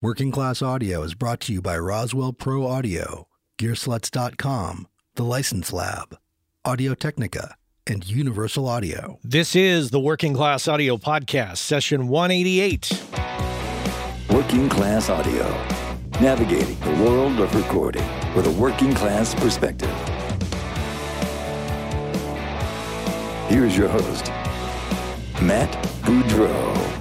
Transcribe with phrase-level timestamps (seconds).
[0.00, 3.26] Working Class Audio is brought to you by Roswell Pro Audio,
[3.58, 4.86] Gearslutz.com,
[5.16, 6.16] The License Lab,
[6.64, 9.18] Audio Technica, and Universal Audio.
[9.24, 12.92] This is the Working Class Audio Podcast, session 188.
[14.30, 15.48] Working Class Audio,
[16.20, 18.06] navigating the world of recording
[18.36, 19.90] with a working class perspective.
[23.48, 24.28] Here's your host,
[25.42, 25.72] Matt
[26.02, 26.97] Boudreau.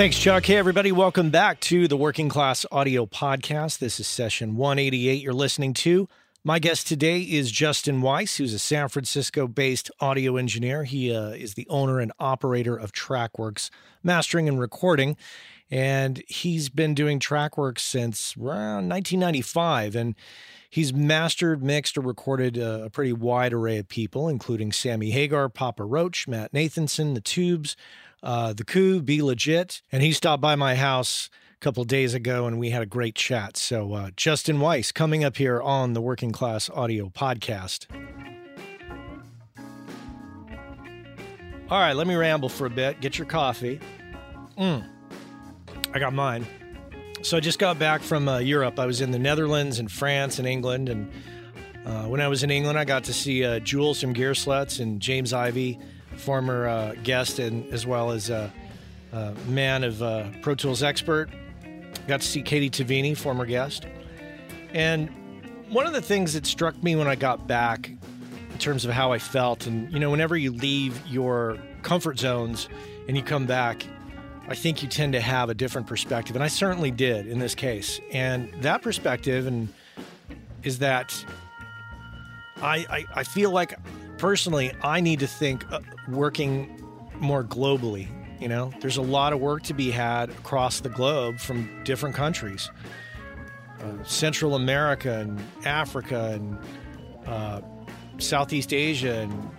[0.00, 0.46] Thanks, Chuck.
[0.46, 0.92] Hey, everybody.
[0.92, 3.80] Welcome back to the Working Class Audio Podcast.
[3.80, 6.08] This is session 188 you're listening to.
[6.42, 10.84] My guest today is Justin Weiss, who's a San Francisco based audio engineer.
[10.84, 13.68] He uh, is the owner and operator of TrakWorx
[14.02, 15.18] Mastering and Recording.
[15.70, 19.94] And he's been doing TrakWorx since around 1995.
[19.94, 20.14] And
[20.70, 25.50] he's mastered, mixed, or recorded a, a pretty wide array of people, including Sammy Hagar,
[25.50, 27.76] Papa Roach, Matt Nathanson, The Tubes,
[28.22, 29.82] uh, the coup B-Legit.
[29.92, 33.14] And he stopped by my house a couple days ago and we had a great
[33.14, 33.56] chat.
[33.56, 37.86] So uh, justin weiss coming up here on the working class audio podcast.
[41.70, 43.00] All right let me ramble for a bit.
[43.00, 43.80] Get your coffee.
[44.58, 44.84] Mm,
[45.94, 46.46] i got mine.
[47.22, 48.78] So i just got back from uh, europe.
[48.78, 51.10] I was in the netherlands and france and england and
[51.86, 55.00] uh, when i was in england i got to see uh, jules from gearslutz and
[55.00, 55.78] james Ivey
[56.20, 58.52] former uh, guest and as well as a,
[59.12, 61.28] a man of uh, Pro Tools expert.
[62.06, 63.86] Got to see Katie Tavini, former guest.
[64.72, 65.10] And
[65.68, 69.12] one of the things that struck me when I got back in terms of how
[69.12, 72.68] I felt, and you know, whenever you leave your comfort zones
[73.08, 73.86] and you come back,
[74.48, 76.34] I think you tend to have a different perspective.
[76.34, 78.00] And I certainly did in this case.
[78.12, 79.68] And that perspective and
[80.62, 81.24] is that
[82.60, 83.78] I, I, I feel like
[84.20, 86.84] personally, I need to think uh, working
[87.20, 88.08] more globally.
[88.38, 92.14] You know, there's a lot of work to be had across the globe from different
[92.14, 92.70] countries.
[93.80, 96.58] Uh, Central America and Africa and
[97.26, 97.62] uh,
[98.18, 99.50] Southeast Asia and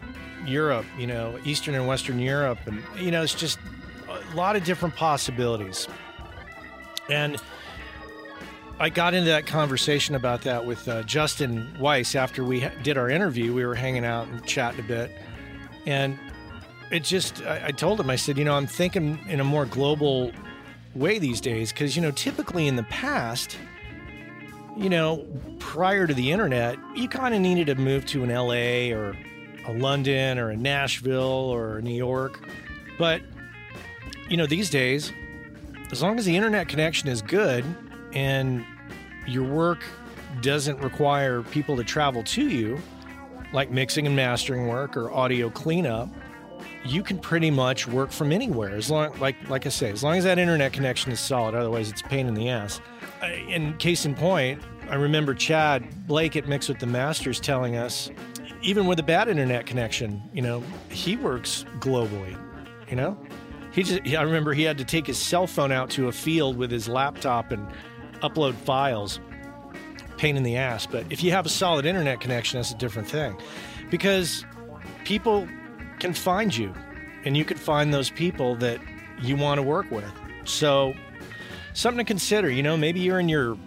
[0.48, 2.60] Europe, you know, Eastern and Western Europe.
[2.66, 3.58] And, you know, it's just
[4.10, 5.88] a lot of different possibilities.
[7.10, 7.38] And
[8.82, 13.12] I got into that conversation about that with uh, Justin Weiss after we did our
[13.12, 13.54] interview.
[13.54, 15.12] We were hanging out and chatting a bit.
[15.86, 16.18] And
[16.90, 19.68] it just, I, I told him, I said, you know, I'm thinking in a more
[19.68, 20.32] global
[20.96, 23.56] way these days because, you know, typically in the past,
[24.76, 25.28] you know,
[25.60, 29.16] prior to the internet, you kind of needed to move to an LA or
[29.68, 32.44] a London or a Nashville or a New York.
[32.98, 33.22] But,
[34.28, 35.14] you know, these days,
[35.92, 37.64] as long as the internet connection is good
[38.14, 38.66] and
[39.28, 39.84] your work
[40.42, 42.80] doesn't require people to travel to you,
[43.54, 46.10] like mixing and mastering work or audio cleanup,
[46.86, 50.18] you can pretty much work from anywhere as long like like I say, as long
[50.18, 51.54] as that internet connection is solid.
[51.54, 52.82] Otherwise, it's a pain in the ass.
[53.22, 57.76] Uh, and case in point, I remember Tchad Blake at Mix with the Masters telling
[57.76, 58.10] us,
[58.62, 62.38] even with a bad internet connection, you know, he works globally.
[62.90, 63.18] You know,
[63.72, 66.58] he just I remember he had to take his cell phone out to a field
[66.58, 67.68] with his laptop and
[68.22, 69.20] upload files.
[70.18, 70.86] Pain in the ass.
[70.86, 73.36] But if you have a solid internet connection, that's a different thing.
[73.90, 74.46] Because
[75.04, 75.48] people
[76.00, 76.74] can find you
[77.26, 78.80] and you can find those people that
[79.22, 80.12] you want to work with.
[80.46, 80.94] So,
[81.74, 82.50] something to consider.
[82.50, 83.58] You know, maybe you're in your,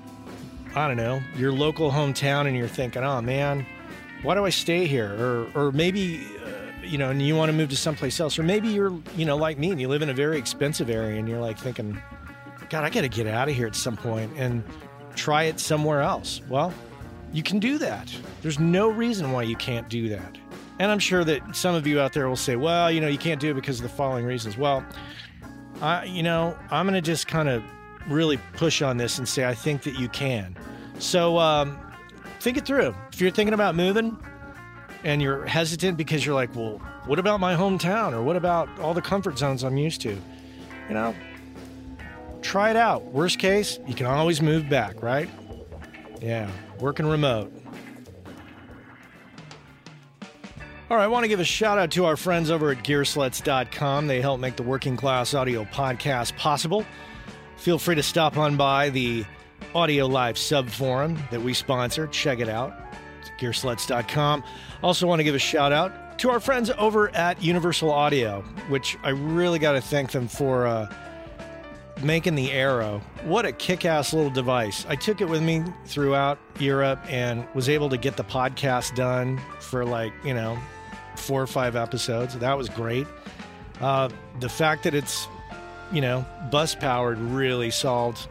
[0.74, 3.66] I don't know, your local hometown and you're thinking, oh man,
[4.22, 5.14] why do I stay here?
[5.18, 8.38] Or, or maybe, uh, you know, and you want to move to someplace else.
[8.38, 11.18] Or maybe you're, you know, like me and you live in a very expensive area
[11.18, 12.00] and you're like thinking,
[12.74, 14.64] God, I got to get out of here at some point and
[15.14, 16.40] try it somewhere else.
[16.48, 16.74] Well,
[17.32, 18.12] you can do that.
[18.42, 20.36] There's no reason why you can't do that.
[20.80, 23.16] And I'm sure that some of you out there will say, well, you know, you
[23.16, 24.58] can't do it because of the following reasons.
[24.58, 24.84] Well,
[25.82, 27.62] I, you know, I'm going to just kind of
[28.08, 30.56] really push on this and say I think that you can.
[30.98, 31.78] So um,
[32.40, 32.92] think it through.
[33.12, 34.18] If you're thinking about moving
[35.04, 38.94] and you're hesitant because you're like, well, what about my hometown or what about all
[38.94, 40.20] the comfort zones I'm used to?
[40.88, 41.14] You know,
[42.44, 43.04] try it out.
[43.06, 45.28] Worst case, you can always move back, right?
[46.20, 47.52] Yeah, working remote.
[50.90, 54.06] All right, I want to give a shout out to our friends over at Gearslutz.com.
[54.06, 56.84] They help make the Working Class Audio podcast possible.
[57.56, 59.24] Feel free to stop on by the
[59.74, 62.06] Audio Live sub forum that we sponsor.
[62.08, 62.74] Check it out.
[63.20, 64.44] It's Gearslutz.com.
[64.82, 68.98] Also, want to give a shout out to our friends over at Universal Audio, which
[69.02, 70.66] I really got to thank them for.
[70.66, 70.92] Uh,
[72.04, 73.00] making the Arrow.
[73.24, 74.84] What a kick ass little device.
[74.88, 79.40] I took it with me throughout Europe and was able to get the podcast done
[79.60, 80.58] for like, you know,
[81.16, 82.38] four or five episodes.
[82.38, 83.06] That was great.
[83.80, 84.10] Uh,
[84.40, 85.26] the fact that it's,
[85.92, 88.28] you know, bus powered really solved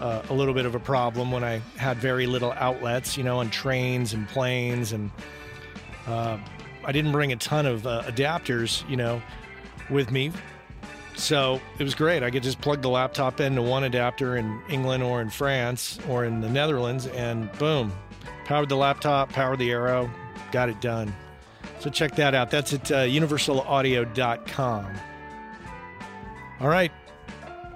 [0.00, 3.38] uh, a little bit of a problem when I had very little outlets, you know,
[3.38, 4.92] on trains and planes.
[4.92, 5.10] And
[6.06, 6.38] uh,
[6.84, 9.22] I didn't bring a ton of uh, adapters, you know,
[9.88, 10.30] with me.
[11.16, 12.22] So it was great.
[12.22, 16.24] I could just plug the laptop into one adapter in England or in France or
[16.24, 17.92] in the Netherlands, and boom,
[18.44, 20.10] powered the laptop, powered the Arrow,
[20.52, 21.14] got it done.
[21.78, 22.50] So check that out.
[22.50, 24.94] That's at uh, universalaudio.com.
[26.60, 26.92] All right,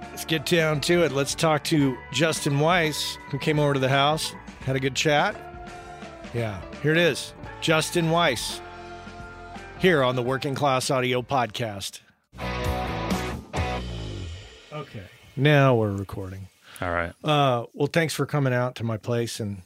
[0.09, 1.11] let's get down to it.
[1.11, 5.35] Let's talk to Justin Weiss, who came over to the house, had a good chat.
[6.33, 8.61] Yeah, here it is Justin Weiss,
[9.79, 11.99] here on the Working Class Audio Podcast.
[14.79, 15.03] Okay,
[15.35, 16.47] now we're recording.
[16.79, 17.11] All right.
[17.21, 19.61] Uh, well, thanks for coming out to my place and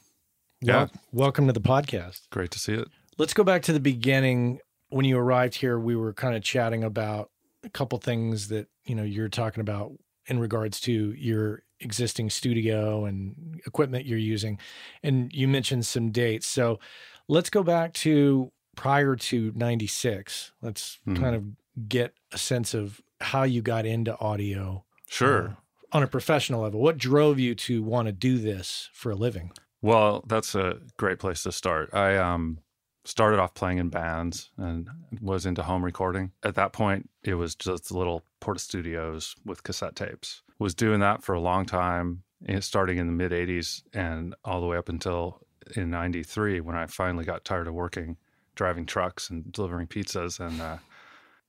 [0.60, 0.76] Yeah.
[0.78, 2.22] wel- welcome to the podcast.
[2.32, 2.88] Great to see it.
[3.20, 4.60] Let's go back to the beginning.
[4.90, 7.30] When you arrived here, we were kind of chatting about
[7.64, 9.92] a couple things that you know you're talking about
[10.26, 14.58] in regards to your existing studio and equipment you're using,
[15.04, 16.48] and you mentioned some dates.
[16.48, 16.80] So
[17.28, 20.54] let's go back to prior to '96.
[20.62, 21.18] Let's Mhm.
[21.20, 25.48] kind of get a sense of how you got into audio Sure.
[25.50, 25.54] uh,
[25.92, 26.80] on a professional level.
[26.80, 29.52] What drove you to want to do this for a living?
[29.82, 31.94] Well, that's a great place to start.
[31.94, 32.60] I um
[33.06, 34.90] started off playing in bands and
[35.22, 36.32] was into home recording.
[36.44, 40.42] At that point, it was just little Portastudios with cassette tapes.
[40.58, 44.62] Was doing that for a long time, eh, starting in the mid 80s and all
[44.62, 45.42] the way up until
[45.76, 48.18] in 93 when I finally got tired of working
[48.56, 50.78] driving trucks and delivering pizzas and uh,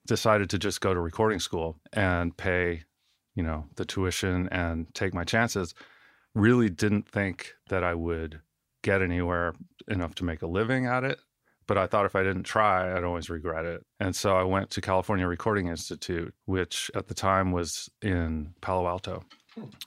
[0.06, 2.82] decided to just go to recording school and pay,
[3.34, 5.74] you know, the tuition and take my chances.
[6.34, 8.40] Really didn't think that I would
[8.82, 9.54] get anywhere
[9.88, 11.18] enough to make a living at it.
[11.66, 13.84] But I thought if I didn't try, I'd always regret it.
[13.98, 18.86] And so I went to California Recording Institute, which at the time was in Palo
[18.86, 19.24] Alto,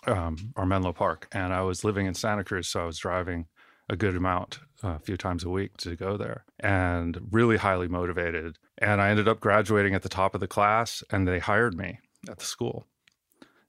[0.08, 1.28] um, or Menlo Park.
[1.32, 2.68] And I was living in Santa Cruz.
[2.68, 3.46] So I was driving
[3.90, 7.88] a good amount uh, a few times a week to go there and really highly
[7.88, 8.58] motivated.
[8.80, 12.00] And I ended up graduating at the top of the class and they hired me
[12.30, 12.88] at the school.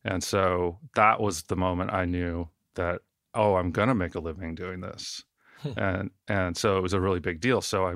[0.09, 3.03] And so that was the moment I knew that,
[3.35, 5.23] oh, I'm going to make a living doing this.
[5.61, 5.73] Hmm.
[5.77, 7.61] and and so it was a really big deal.
[7.61, 7.95] So I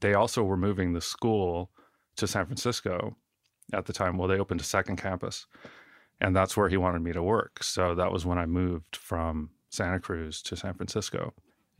[0.00, 1.70] they also were moving the school
[2.16, 3.16] to San Francisco
[3.72, 4.18] at the time.
[4.18, 5.46] Well, they opened a second campus.
[6.20, 7.62] And that's where he wanted me to work.
[7.62, 11.32] So that was when I moved from Santa Cruz to San Francisco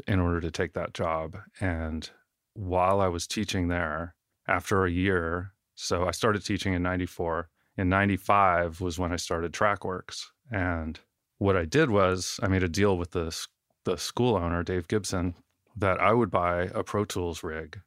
[0.08, 1.36] in order to take that job.
[1.60, 2.08] And
[2.54, 4.14] while I was teaching there,
[4.48, 7.48] after a year, so I started teaching in 94.
[7.76, 10.26] In 95 was when I started TrakWorx.
[10.50, 11.00] And
[11.38, 13.36] what I did was I made a deal with the,
[13.84, 15.34] the school owner, Dave Gibson,
[15.76, 17.80] that I would buy a Pro Tools rig,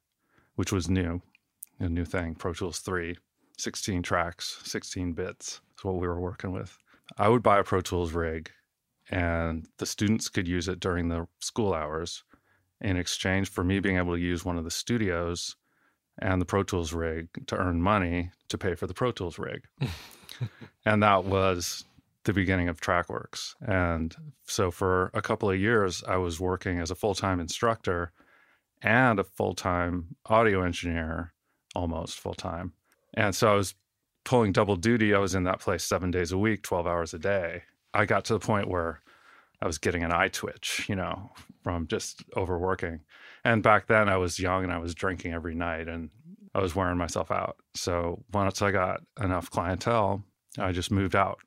[0.56, 1.22] which was new,
[1.80, 3.16] a new thing, Pro Tools 3,
[3.58, 6.78] 16 tracks, 16 bits is what we were working with.
[7.18, 8.52] I would buy a Pro Tools rig
[9.10, 12.24] and the students could use it during the school hours
[12.82, 15.56] in exchange for me being able to use one of the studios
[16.20, 19.64] and the Pro Tools rig to earn money to pay for the Pro Tools rig.
[20.86, 21.86] and that was
[22.24, 23.56] the beginning of TrakWorx.
[23.62, 24.16] And
[24.46, 28.12] so for a couple of years, I was working as a full time instructor
[28.82, 31.34] and a full time audio engineer,
[31.76, 32.74] almost full time.
[33.14, 33.76] And so I was
[34.24, 35.16] pulling double duty.
[35.16, 37.64] I was in that place seven days a week, 12 hours a day.
[37.94, 39.02] I got to the point where
[39.62, 41.32] I was getting an eye twitch, you know,
[41.64, 43.02] from just overworking.
[43.44, 46.10] And back then I was young and I was drinking every night and
[46.54, 47.58] I was wearing myself out.
[47.76, 50.24] So once I got enough clientele,
[50.60, 51.40] I just moved out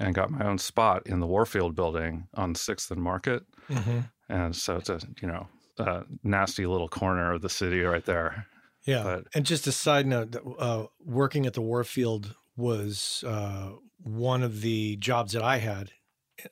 [0.00, 3.44] and got my own spot in the Warfield building on 6th and Market.
[3.68, 4.00] Mm-hmm.
[4.28, 5.46] And so it's a, you know,
[5.78, 8.46] a nasty little corner of the city right there.
[8.84, 9.02] Yeah.
[9.02, 14.42] But- and just a side note, that, uh, working at the Warfield was uh, one
[14.42, 15.90] of the jobs that I had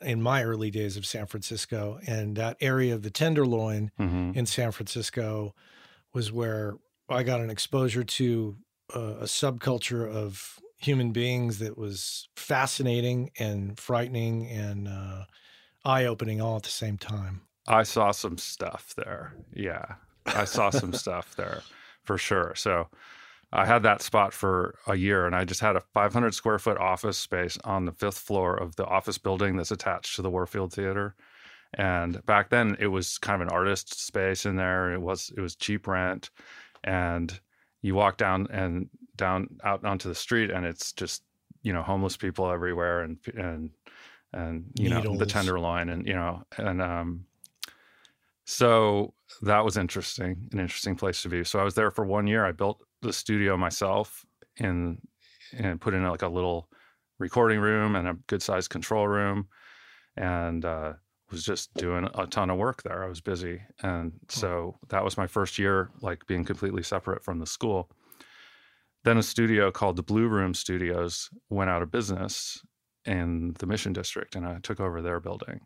[0.00, 1.98] in my early days of San Francisco.
[2.06, 5.54] And that area of the Tenderloin hmm in San Francisco
[6.14, 6.76] was where
[7.08, 8.56] I got an exposure to
[8.94, 15.24] uh, a subculture of human beings that was fascinating and frightening and uh,
[15.84, 17.42] eye opening all at the same time.
[17.66, 19.34] I saw some stuff there.
[19.54, 19.96] Yeah.
[20.26, 21.62] I saw some stuff there
[22.04, 22.54] for sure.
[22.56, 22.88] So
[23.52, 26.78] I had that spot for a year and I just had a 500 square foot
[26.78, 30.72] office space on the fifth floor of the office building that's attached to the Warfield
[30.72, 31.14] Theater.
[31.74, 34.92] And back then it was kind of an artist space in there.
[34.92, 36.30] It was it was cheap rent
[36.84, 37.38] and
[37.82, 41.22] you walk down and down out onto the street and it's just,
[41.62, 43.70] you know, homeless people everywhere and and
[44.32, 47.26] and you know the tenderloin and you know and um
[48.44, 51.44] so that was interesting, an interesting place to be.
[51.44, 52.44] So I was there for one year.
[52.44, 54.24] I built the studio myself
[54.58, 54.98] and
[55.56, 56.68] and put in like a little
[57.18, 59.48] recording room and a good sized control room.
[60.16, 60.92] and uh,
[61.30, 63.04] was just doing a ton of work there.
[63.04, 67.38] I was busy, and so that was my first year, like being completely separate from
[67.38, 67.90] the school.
[69.04, 72.60] Then a studio called the Blue Room Studios went out of business
[73.06, 75.60] in the Mission District, and I took over their building.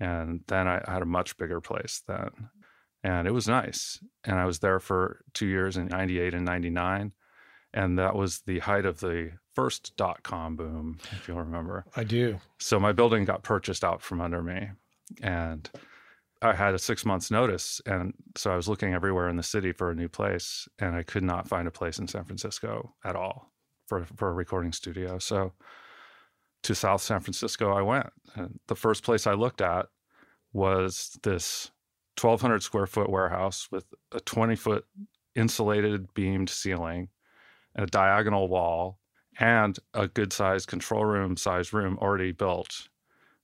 [0.00, 2.30] And then I had a much bigger place then,
[3.02, 4.02] and it was nice.
[4.24, 7.12] And I was there for two years in '98 and '99,
[7.72, 11.84] and that was the height of the first dot com boom, if you'll remember.
[11.96, 12.38] I do.
[12.58, 14.70] So my building got purchased out from under me,
[15.22, 15.68] and
[16.40, 19.72] I had a six months notice, and so I was looking everywhere in the city
[19.72, 23.16] for a new place, and I could not find a place in San Francisco at
[23.16, 23.52] all
[23.86, 25.18] for for a recording studio.
[25.18, 25.52] So
[26.62, 28.10] to South San Francisco, I went.
[28.34, 29.86] And the first place I looked at
[30.52, 31.70] was this
[32.20, 34.86] 1,200 square foot warehouse with a 20 foot
[35.34, 37.08] insulated beamed ceiling
[37.74, 38.98] and a diagonal wall
[39.38, 42.88] and a good sized control room sized room already built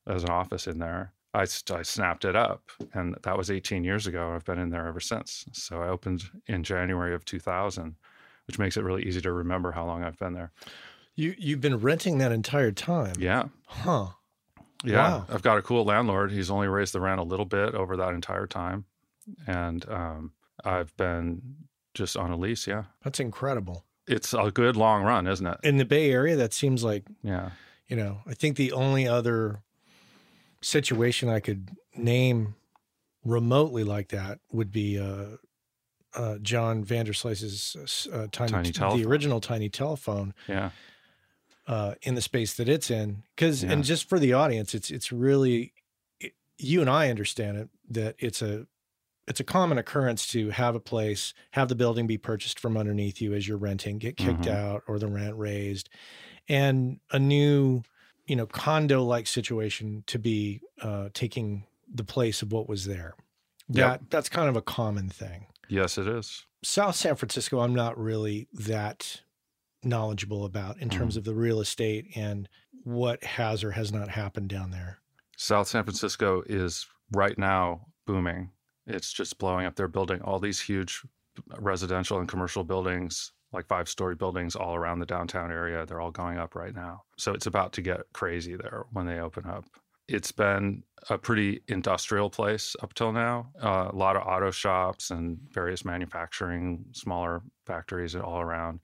[0.07, 1.13] as an office in there.
[1.33, 4.33] I, I snapped it up, and that was 18 years ago.
[4.35, 5.45] I've been in there ever since.
[5.53, 7.97] So I opened in January of 2000,
[8.47, 10.53] which makes it really easy to remember how long I've been there.
[11.17, 13.15] You you've been renting that entire time.
[13.19, 13.45] Yeah.
[13.67, 14.09] Huh.
[14.83, 15.27] Yeah, Wow.
[15.31, 16.33] I've got a cool landlord.
[16.33, 18.85] He's only raised the rent a little bit over that entire time,
[19.47, 20.33] and um,
[20.65, 21.41] I've been
[21.95, 22.67] just on a lease.
[22.67, 23.85] Yeah, That's incredible.
[24.07, 25.59] it's a good long run, isn't it?
[25.63, 27.51] In the Bay Area, that seems like Yeah,
[27.87, 28.19] you know.
[28.27, 29.63] I think the only other
[30.61, 32.55] situation I could name
[33.25, 35.37] remotely like that would be uh,
[36.15, 39.07] uh, John Vanderslice's uh, tiny, Tiny the telephone.
[39.07, 40.35] original tiny telephone.
[40.49, 40.71] yeah,
[41.67, 43.23] uh, in the space that it's in.
[43.35, 43.73] Because Yeah.
[43.73, 45.73] and just for the audience, it's it's really
[46.21, 48.67] it, you and I understand it that it's a
[49.27, 53.23] it's a common occurrence to have a place, have the building be purchased from underneath
[53.23, 54.49] you as you're renting, get kicked Mhm.
[54.55, 55.89] out, or the rent raised,
[56.49, 57.83] and a new
[58.27, 63.15] you know condo like situation to be uh, taking the place of what was there.
[63.69, 63.77] Yep.
[64.01, 65.47] That that's kind of a common thing.
[65.69, 66.45] yes, it is.
[66.63, 69.23] South San Francisco, I'm not really that
[69.85, 72.49] knowledgeable about in terms of the real estate and
[72.85, 74.99] what has or has not happened down there.
[75.37, 78.51] South San Francisco is right now booming.
[78.87, 79.75] It's just blowing up.
[79.75, 81.03] They're building all these huge
[81.59, 85.87] residential and commercial buildings, like five story buildings all around the downtown area.
[85.87, 87.03] They're all going up right now.
[87.17, 89.65] So it's about to get crazy there when they open up.
[90.07, 93.49] It's been a pretty industrial place up till now.
[93.63, 98.81] Uh, a lot of auto shops and various manufacturing, smaller factories all around.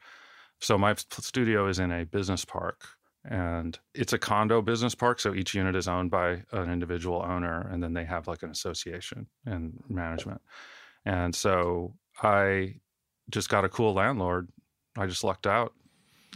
[0.61, 2.87] So my studio is in a business park
[3.25, 7.69] and it's a condo business park so each unit is owned by an individual owner
[7.71, 10.41] and then they have like an association and management.
[11.05, 12.75] And so i
[13.31, 14.49] just got a cool landlord.
[14.99, 15.73] I just lucked out.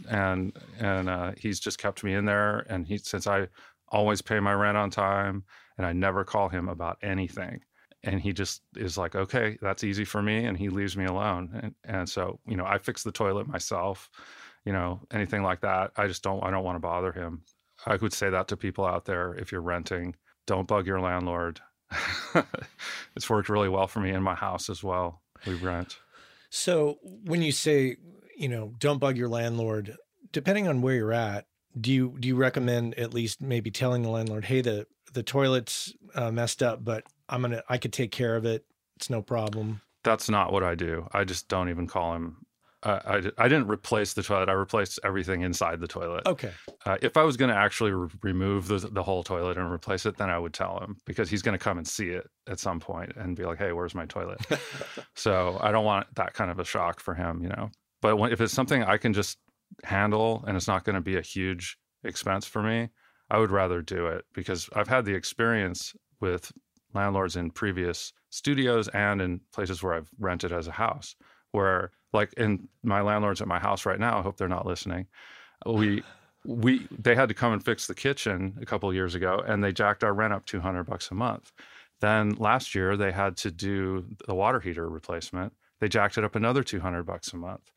[0.09, 3.47] And and uh, he's just kept me in there and he since i
[3.89, 5.43] always pay my rent on time
[5.77, 7.61] and i never call him about anything
[8.05, 11.49] and he just is like okay that's easy for me and he leaves me alone
[11.61, 14.09] and, and so you know i fix the toilet myself
[14.65, 15.91] you know anything like that.
[15.95, 17.43] I just don't i don't want to bother him.
[17.85, 20.15] I would say that to people out there if you're renting
[20.47, 21.59] don't bug your landlord.
[23.15, 25.21] It's worked really well for me in my house as well.
[25.47, 25.97] We rent.
[26.49, 27.95] So when you say,
[28.37, 29.95] you know, don't bug your landlord,
[30.33, 31.45] depending on where you're at,
[31.79, 35.91] do you do you recommend at least maybe telling the landlord, hey, the the toilet's
[36.13, 38.65] uh, messed up, but I'm gonna I could take care of it.
[38.97, 39.81] It's no problem.
[40.03, 42.37] that's not what i do i just don't even call him
[42.83, 42.99] uh,
[43.37, 46.51] I, I didn't replace the toilet i replaced everything inside the toilet Okay.
[46.85, 50.05] Uh, if I was going to actually re- remove the, the whole toilet and replace
[50.05, 52.59] it, then I would tell him because he's going to come and see it at
[52.59, 54.39] some point and be like, "Hey, where's my toilet?"
[55.15, 57.71] so I don't want that kind of a shock for him, you know.
[58.03, 59.39] But when, if it's something I can just
[59.83, 62.89] handle and it's not going to be a huge expense for me,
[63.29, 66.51] I would rather do it because I've had the experience with
[66.93, 71.15] landlords in previous studios and in places where I've rented as a house,
[71.51, 75.07] where like in my landlords at my house right now, I hope they're not listening.
[75.65, 76.03] We
[76.45, 79.71] we they had to come and fix the kitchen a couple years ago and they
[79.71, 81.51] jacked our rent up 200 bucks a month.
[82.01, 85.53] Then last year they had to do the water heater replacement.
[85.79, 87.71] They jacked it up another 200 bucks a month.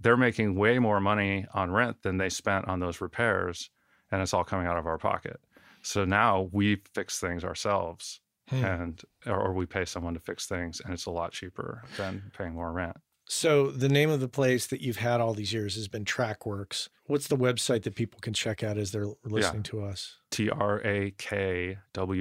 [0.00, 3.70] They're making way more money on rent than they spent on those repairs
[4.10, 5.40] and it's all coming out of our pocket
[5.82, 8.64] so now we fix things ourselves Hmm.
[8.64, 12.54] and or, we pay someone to fix things and it's a lot cheaper than paying
[12.54, 12.96] more rent
[13.28, 16.88] So the name of the place that you've had all these years has been TrakWorx.
[17.06, 20.18] What's the website that people can check out as they're listening to us?
[20.30, 22.06] t-r-a-k-w-o-r-x Okay.
[22.06, 22.14] dot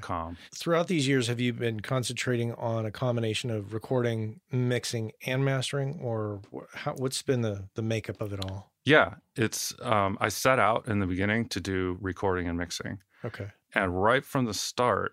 [0.00, 5.44] com Throughout these years, have you been concentrating on a combination of recording, mixing, and
[5.44, 6.40] mastering, or
[6.74, 8.72] how, what's been the the makeup of it all?
[8.84, 9.74] Yeah, it's.
[9.82, 13.50] Um, I set out in the beginning to do recording and mixing, Okay.
[13.74, 15.12] and right from the start,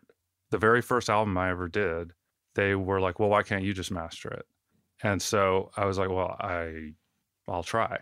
[0.52, 2.14] the very first album I ever did,
[2.56, 4.46] they were like, "Well, why can't you just master it?"
[5.04, 6.94] And so I was like, "Well, I,
[7.48, 8.00] I'll try."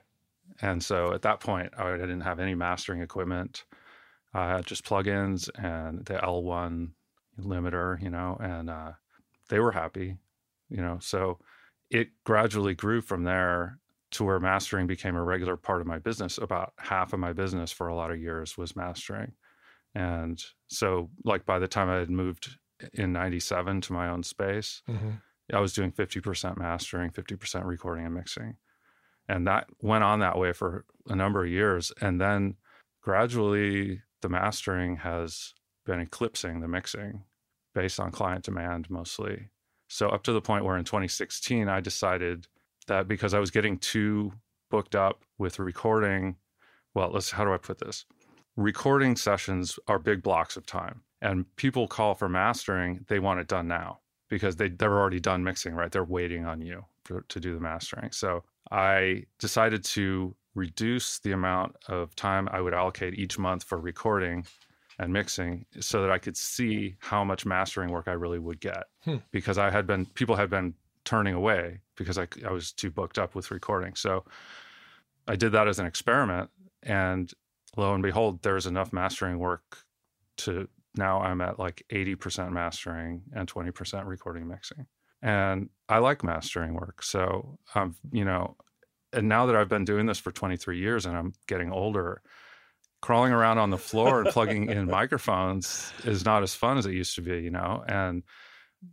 [0.62, 3.65] And so at that point, I didn't have any mastering equipment.
[4.34, 6.94] I had just plugins and the L1
[7.40, 8.94] limiter, you know, and uh,
[9.50, 10.18] they were happy,
[10.70, 11.00] you know.
[11.00, 11.40] So
[11.90, 13.80] it gradually grew from there
[14.12, 16.38] to where mastering became a regular part of my business.
[16.38, 19.34] About half of my business for a lot of years was mastering.
[19.96, 22.58] And so, like, by the time I had moved
[22.94, 25.12] in 97 to my own space, hmm
[25.54, 28.58] I was doing 50% mastering, 50% recording and mixing.
[29.28, 31.92] And that went on that way for a number of years.
[32.02, 32.56] And then
[33.02, 35.53] gradually, the mastering has
[35.86, 37.24] been eclipsing the mixing
[37.75, 39.50] based on client demand mostly.
[39.88, 42.48] So, up to the point where in 2016, I decided
[42.88, 44.34] that because I was getting too
[44.72, 46.38] booked up with recording,
[46.96, 48.06] well, let's, how do I put this?
[48.56, 51.01] Recording sessions are big blocks of time.
[51.22, 54.00] And people call for mastering, they want it done now
[54.30, 55.92] because they they're already done mixing, right?
[55.92, 58.12] They're waiting on you for, to do the mastering.
[58.12, 63.79] So I decided to reduce the amount of time I would allocate each month for
[63.79, 64.45] recording
[65.00, 68.83] and mixing so that I could see how much mastering work I really would get
[69.03, 69.17] Hmm.
[69.31, 73.17] because I had been people had been turning away because I, I was too booked
[73.17, 73.95] up with recording.
[73.95, 74.24] So
[75.27, 76.50] I did that as an experiment
[76.83, 77.31] and
[77.75, 79.79] lo and behold there's enough mastering work
[80.38, 84.86] to now I'm at like 80% mastering and 20% recording mixing.
[85.24, 87.01] And I like mastering work.
[87.01, 88.55] So I'm, you know,
[89.13, 92.22] and now that I've been doing this for 23 years and I'm getting older,
[93.01, 96.93] crawling around on the floor and plugging in microphones is not as fun as it
[96.93, 97.84] used to be, you know?
[97.88, 98.24] And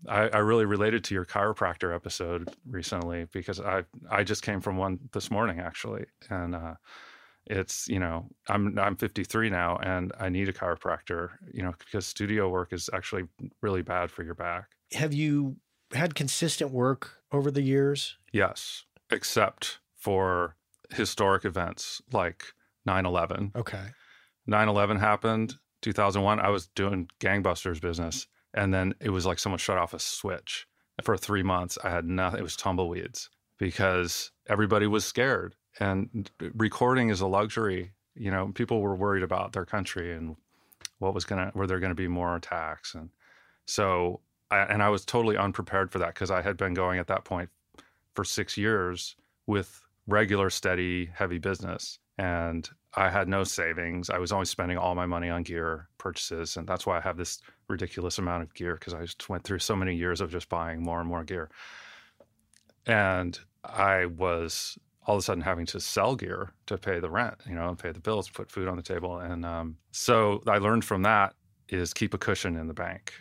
[0.08, 4.76] I, I really related to your chiropractor episode recently because I I just came from
[4.76, 6.04] one this morning actually.
[6.28, 6.74] And uh
[7.46, 12.06] it's you know i'm i'm 53 now and i need a chiropractor you know because
[12.06, 13.24] studio work is actually
[13.62, 15.56] really bad for your back Have you
[15.92, 18.18] had consistent work over the years?
[18.30, 20.56] yes except for
[20.90, 22.42] historic events like
[22.88, 23.84] 9-11 Okay.
[24.48, 29.78] 9-11 happened 2001 i was doing gangbusters business and then it was like someone shut
[29.78, 30.66] off a switch
[31.04, 37.10] for three months i had nothing it was tumbleweeds because everybody was scared and recording
[37.10, 40.34] is a luxury you know people were worried about their country and
[40.98, 43.10] what was gonna were there gonna be more attacks and
[43.66, 47.06] so I, and i was totally unprepared for that because i had been going at
[47.06, 47.50] that point
[48.14, 49.14] for six years
[49.46, 54.94] with regular steady heavy business and i had no savings i was always spending all
[54.94, 58.74] my money on gear purchases and that's why i have this ridiculous amount of gear
[58.74, 61.50] because i just went through so many years of just buying more and more gear
[62.86, 67.34] and i was all of a sudden having to sell gear to pay the rent,
[67.48, 69.18] you know, and pay the bills, put food on the table.
[69.18, 71.34] And um, so I learned from that
[71.68, 73.14] is keep a cushion in the bank,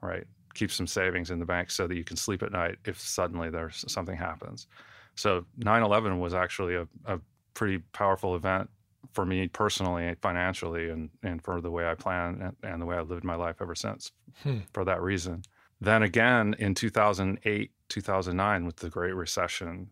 [0.00, 0.24] right?
[0.54, 3.48] Keep some savings in the bank so that you can sleep at night if suddenly
[3.50, 4.66] there's something happens.
[5.14, 7.20] So 9/11 was actually a, a
[7.54, 8.70] pretty powerful event
[9.12, 12.96] for me personally, financially, and and for the way I plan and, and the way
[12.96, 14.12] I've lived my life ever since.
[14.42, 14.58] Hmm.
[14.72, 15.42] For that reason.
[15.80, 19.90] Then again in 2008, 2009, with the Great Recession,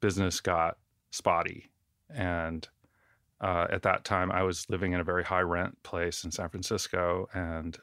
[0.00, 0.78] business got
[1.10, 1.70] spotty.
[2.14, 2.68] And
[3.40, 6.48] uh, at that time, I was living in a very high rent place in San
[6.48, 7.76] Francisco, and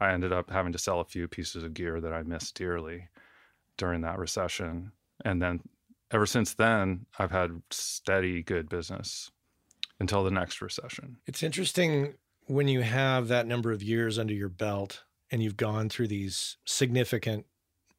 [0.00, 3.08] I ended up having to sell a few pieces of gear that I missed dearly
[3.76, 4.92] during that recession.
[5.24, 5.60] And then
[6.14, 9.30] ever since then, I've had steady, good business
[10.00, 11.16] until the next recession.
[11.26, 12.14] It's interesting
[12.46, 16.56] when you have that number of years under your belt and you've gone through these
[16.64, 17.46] significant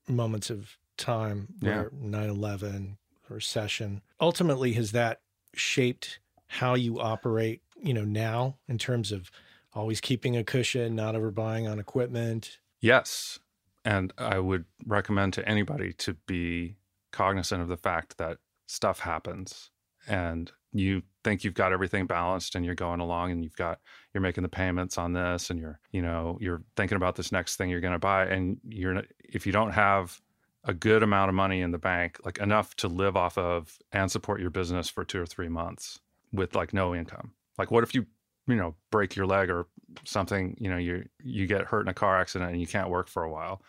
[0.07, 1.75] moments of time Yeah.
[1.81, 2.97] where 9-11
[3.27, 5.19] recession ultimately has that
[5.53, 9.29] shaped how you operate you know now in terms of
[9.73, 13.39] always keeping a cushion not overbuying on equipment Yes.
[13.83, 16.75] And I would recommend to anybody to be
[17.15, 19.71] cognizant of the fact that stuff happens
[20.07, 23.79] and you think you've got everything balanced and you're going along and you've got
[24.13, 27.55] you're making the payments on this and you're you know you're thinking about this next
[27.55, 30.19] thing you're going to buy and you're if you don't have
[30.65, 34.11] a good amount of money in the bank like enough to live off of and
[34.11, 35.99] support your business for 2 or 3 months
[36.33, 37.31] with like no income.
[37.57, 38.05] Like what if you
[38.47, 39.67] you know break your leg or
[40.03, 43.07] something you know you you get hurt in a car accident and you can't work
[43.07, 43.61] for a while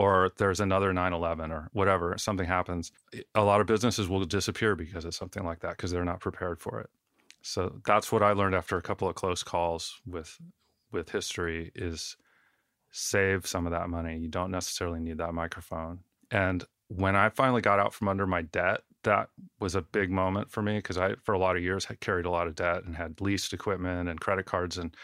[0.00, 2.90] or there's another 9-11 or whatever something happens
[3.34, 6.58] a lot of businesses will disappear because of something like that because they're not prepared
[6.58, 6.88] for it.
[7.42, 10.38] So that's what i learned after a couple of close calls with
[10.90, 12.16] with history is
[12.90, 14.18] save some of that money.
[14.18, 16.00] You don't necessarily need that microphone.
[16.30, 19.28] And when i finally got out from under my debt that
[19.60, 22.26] was a big moment for me because I, for a lot of years, had carried
[22.26, 24.94] a lot of debt and had leased equipment and credit cards and,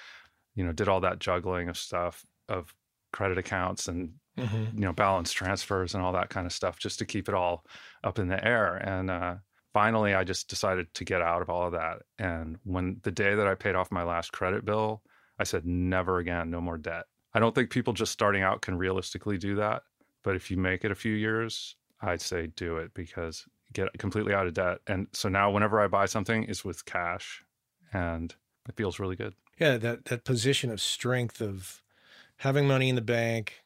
[0.55, 2.75] you know, did all that juggling of stuff of
[3.11, 4.79] credit accounts and, Mm-hmm.
[4.79, 7.65] you know, balance transfers and all that kind of stuff just to keep it all
[8.05, 8.77] up in the air.
[8.77, 9.37] And uh,
[9.73, 12.03] finally, I just decided to get out of all of that.
[12.19, 15.03] And when the day that I paid off my last credit bill,
[15.39, 17.05] I said, never again, no more debt.
[17.33, 19.83] I don't think people just starting out can realistically do that.
[20.23, 24.35] But if you make it a few years, I'd say do it because get completely
[24.35, 24.79] out of debt.
[24.87, 27.43] And so now whenever I buy something, it's with cash
[27.93, 28.35] and
[28.69, 29.35] it feels really good.
[29.59, 31.83] Yeah, that that position of strength of
[32.39, 33.63] having money in the bank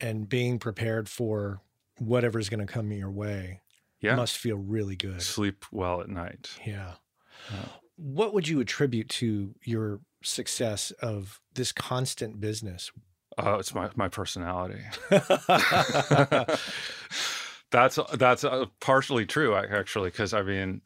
[0.00, 1.60] and being prepared for
[1.98, 3.60] whatever's going to come your way
[4.00, 4.16] Yeah.
[4.16, 5.22] must feel really good.
[5.22, 6.50] Sleep well at night.
[6.66, 6.94] Yeah.
[7.52, 7.64] Yeah.
[7.96, 12.90] What would you attribute to your success of this constant business?
[13.38, 14.80] Oh, it's my, my personality.
[17.70, 20.80] that's that's uh, partially true actually because i mean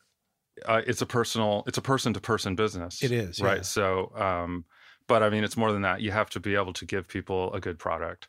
[0.66, 3.62] uh, it's a personal it's a person to person business It is, right yeah.
[3.62, 4.64] so um
[5.06, 7.52] but i mean it's more than that you have to be able to give people
[7.52, 8.28] a good product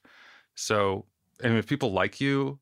[0.59, 1.05] so
[1.43, 2.59] mean if people like you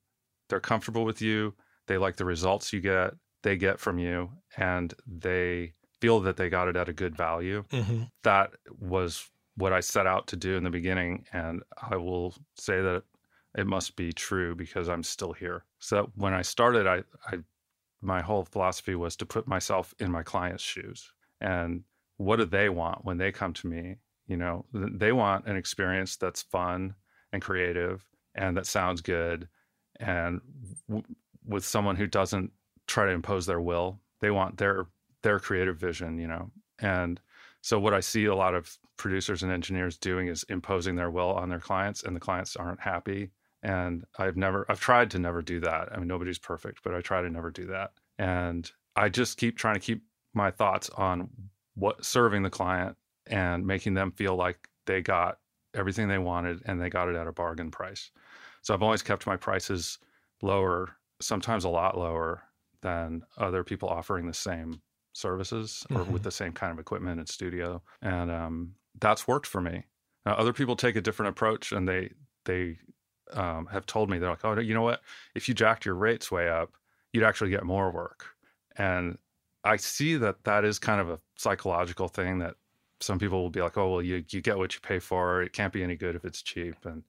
[0.50, 1.54] they're comfortable with you
[1.88, 6.50] they like the results you get they get from you and they feel that they
[6.50, 10.56] got it at a good value hmm that was what I set out to do
[10.56, 11.26] in the beginning.
[11.34, 13.04] And I will say that
[13.58, 15.66] it must be true because I'm still here.
[15.80, 17.40] So when I started, I, I
[18.02, 21.12] my whole philosophy was to put myself in my client's shoes.
[21.42, 21.84] And
[22.18, 23.98] what do they want when they come to me?
[24.28, 26.96] You know, they want an experience that's fun
[27.34, 29.48] and creative and that sounds good
[30.00, 30.42] and
[30.88, 31.06] w-
[31.46, 32.52] with someone who doesn't
[32.88, 34.00] try to impose their will.
[34.22, 34.88] They want their
[35.24, 36.52] their creative vision, you know.
[36.80, 37.20] And
[37.62, 41.32] so what I see a lot of producers and engineers doing is imposing their will
[41.32, 43.32] on their clients and the clients aren't happy.
[43.64, 45.90] And I've never I've tried to never do that.
[45.92, 47.92] I mean nobody's perfect, but I try to never do that.
[48.18, 51.30] And I just keep trying to keep my thoughts on
[51.76, 52.96] what serving the client
[53.28, 55.38] and making them feel like they got
[55.78, 58.12] everything they wanted and they got it at a bargain price.
[58.64, 60.00] So I've always kept my prices
[60.42, 62.44] lower, sometimes a lot lower
[62.82, 64.82] than other people offering the same
[65.14, 66.12] services or Mhm.
[66.12, 67.84] with the same kind of equipment and studio.
[68.02, 69.86] And um, that's worked for me.
[70.26, 72.12] Now, other people take a different approach and they
[72.46, 72.80] they
[73.34, 75.02] um, have told me they're like, oh, you know what?
[75.36, 76.78] If you jacked your rates way up,
[77.12, 78.26] you'd actually get more work.
[78.78, 79.18] And
[79.64, 82.56] I see that that is kind of a psychological thing that
[83.00, 85.42] some people will be like, oh, well, you you get what you pay for.
[85.42, 86.86] It can't be any good if it's cheap.
[86.86, 87.04] And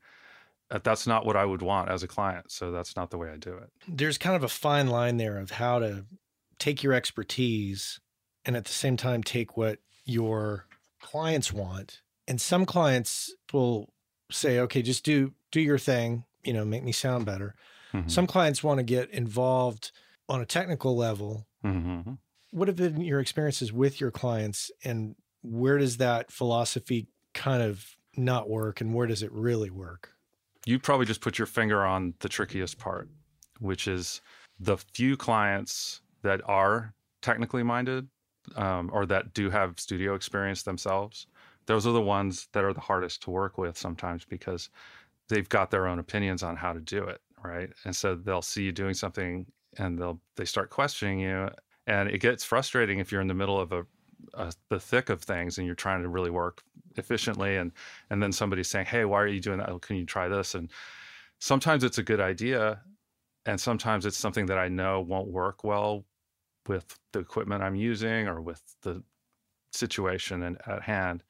[0.82, 2.50] that's not what I would want as a client.
[2.52, 3.70] So that's not the way I do it.
[3.88, 6.04] There's kind of a fine line there of how to
[6.58, 8.00] take your expertise
[8.44, 10.66] and at the same time take what your
[11.00, 12.02] clients want.
[12.26, 13.88] And some clients will
[14.30, 17.54] say, okay, just do do your thing, you know, make me sound better.
[17.94, 18.10] Mhm.
[18.10, 19.92] Some clients want to get involved
[20.28, 21.46] on a technical level.
[21.64, 22.18] Mhm.
[22.50, 27.96] What have been your experiences with your clients and where does that philosophy kind of
[28.16, 30.12] not work and where does it really work?
[30.68, 33.08] you probably just put your finger on the trickiest part,
[33.58, 34.20] which is
[34.60, 38.06] the few clients that are technically minded
[38.54, 41.26] um, or that do have studio experience themselves.
[41.64, 44.68] Those are the ones that are the hardest to work with sometimes because
[45.30, 47.70] they've got their own opinions on how to do it, right?
[47.84, 49.46] And so they'll see you doing something
[49.78, 51.48] and they'll they start questioning you,
[51.86, 53.86] and it gets frustrating if you're in the middle of a,
[54.68, 56.62] the thick of things and you're trying to really work
[56.96, 57.72] efficiently and
[58.10, 59.68] and then somebody's saying hey why are you doing that?
[59.68, 60.54] Oh, can you try this?
[60.54, 60.70] And
[61.38, 62.80] sometimes it's a good idea
[63.46, 66.04] and sometimes it's something that i know won't work well
[66.66, 69.02] with the equipment i'm using or with the
[69.72, 71.22] situation and at hand.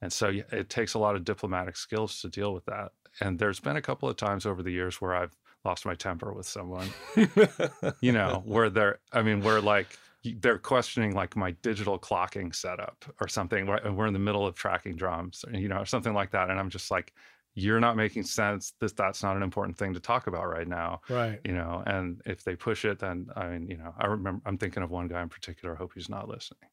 [0.00, 2.92] And so it takes a lot of diplomatic skills to deal with that.
[3.20, 6.32] And there's been a couple of times over the years where i've lost my temper
[6.32, 6.88] with someone.
[8.00, 9.98] You know where they're i mean where like
[10.38, 14.54] they're questioning like my digital clocking setup or something and we're in the middle of
[14.54, 17.12] tracking drums you know or something like that and i'm just like
[17.54, 21.00] you're not making sense this that's not an important thing to talk about right now
[21.10, 21.40] right.
[21.44, 24.56] you know and if they push it then i mean you know i remember i'm
[24.56, 26.68] thinking of one guy in particular i hope he's not listening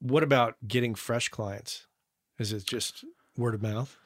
[0.00, 1.86] What about getting fresh clients?
[2.38, 3.04] Is it just
[3.36, 3.96] word of mouth?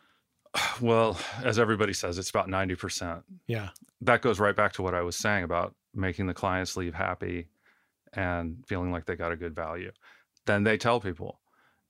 [0.81, 3.71] well as everybody says it's about 90% Yeah.
[4.03, 7.49] that goes right back to what I was saying about making the clients leave happy
[8.13, 9.91] and feeling like they got a good value.
[10.47, 11.41] Then they tell people.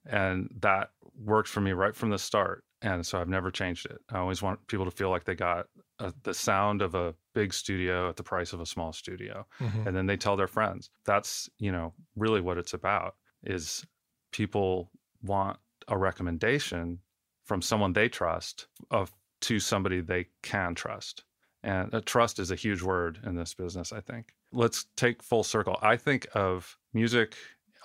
[0.05, 2.63] And that worked for me right from the start.
[2.81, 3.99] And so I've never changed it.
[4.09, 5.67] I always want people to feel like they got
[5.99, 9.45] a, the sound of a big studio at the price of a small studio.
[9.61, 9.87] Mhm.
[9.87, 10.89] And then they tell their friends.
[11.05, 13.85] That's, you know, really what it's about is
[14.31, 15.57] people want
[15.87, 16.99] a recommendation
[17.45, 21.23] from someone they trust of to somebody they can trust
[21.63, 24.33] And uh, trust is a huge word in this business, I think.
[24.51, 25.79] Let's take full circle.
[25.81, 27.35] I think of music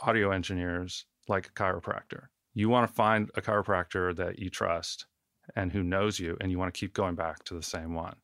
[0.03, 2.27] audio engineers like a chiropractor.
[2.55, 5.07] You want to find a chiropractor that you trust
[5.55, 8.17] and who knows you, and you want to keep going back to the same one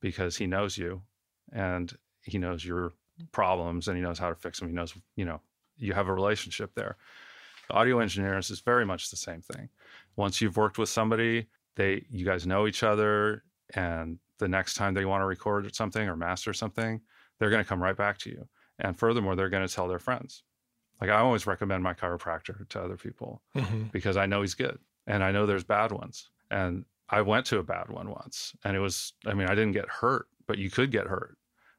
[0.00, 1.02] because he knows you
[1.52, 2.94] and he knows your
[3.30, 4.68] problems and he knows how to fix them.
[4.68, 5.40] He knows, you know,
[5.76, 6.96] you have a relationship there.
[7.68, 9.68] The audio engineers is very much the same thing.
[10.16, 14.94] Once you've worked with somebody, they you guys know each other and the next time
[14.94, 17.00] they want to record something or master something,
[17.38, 18.48] they're going to come right back to you.
[18.78, 20.42] And furthermore, they're going to tell their friends.
[21.00, 23.84] Like I always recommend my chiropractor to other people Mm-hmm.
[23.92, 26.30] because I know he's good and I know there's bad ones.
[26.50, 29.72] And I went to a bad one once and it was, I mean, I didn't
[29.72, 31.36] get hurt, but you could get hurt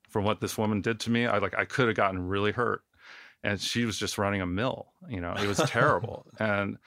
[0.09, 1.25] from what this woman did to me.
[1.25, 2.81] I like, I could have gotten really hurt
[3.43, 6.27] and she was just running a mill, you know, it was terrible.
[6.39, 6.77] and,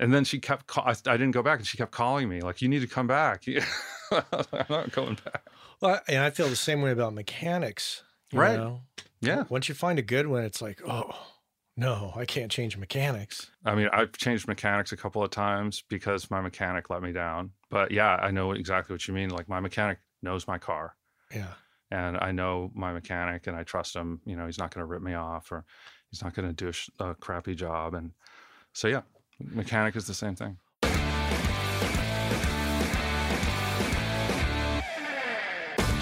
[0.00, 2.40] and then she kept, call- I, I didn't go back and she kept calling me
[2.40, 3.44] like, you need to come back.
[4.12, 5.46] I'm not going back.
[5.80, 8.02] Well, and I feel the same way about mechanics.
[8.32, 8.56] you Right.
[8.58, 8.80] know?
[9.20, 9.44] Yeah.
[9.48, 11.10] Once you find a good one, it's like, oh
[11.76, 13.50] no, I can't change mechanics.
[13.64, 17.52] I mean, I've changed mechanics a couple of times because my mechanic let me down.
[17.70, 19.30] But yeah, I know exactly what you mean.
[19.30, 20.96] Like my mechanic knows my car.
[21.34, 21.52] Yeah.
[21.92, 24.20] and I know my mechanic and I trust him.
[24.26, 25.64] You know, he's not going to rip me off or
[26.10, 27.94] he's not going to do a, sh- a crappy job.
[27.94, 28.10] And
[28.72, 29.02] so, yeah,
[29.40, 30.58] mechanic is the same thing.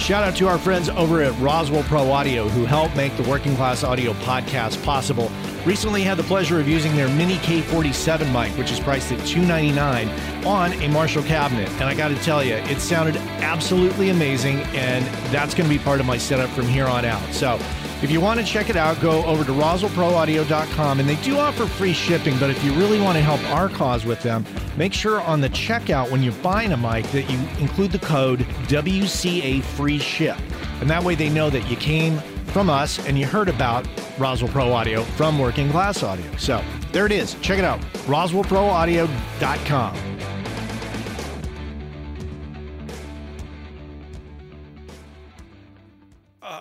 [0.09, 3.55] Shout out to our friends over at Roswell Pro Audio who help make the Working
[3.57, 5.31] Class Audio podcast possible.
[5.67, 10.09] Recently had the pleasure of using their Mini K47 mic, which is priced at 299
[10.47, 11.69] on a Marshall cabinet.
[11.73, 14.61] And I got to tell you, it sounded absolutely amazing.
[14.75, 17.35] And that's going to be part of my setup from here on out.
[17.35, 17.59] So
[18.03, 21.01] if you want to check it out, go over to roswellproaudio.com.
[21.01, 22.39] And they do offer free shipping.
[22.39, 25.51] But if you really want to help our cause with them, make sure on the
[25.51, 30.37] checkout when you're buying a mic that you include the code WCA free ship.
[30.81, 33.87] And that way they know that you came from us and you heard about
[34.19, 36.25] Roswell Pro Audio from Working Class Audio.
[36.37, 37.35] So there it is.
[37.41, 37.81] Check it out.
[38.07, 40.18] RoswellProAudio.com.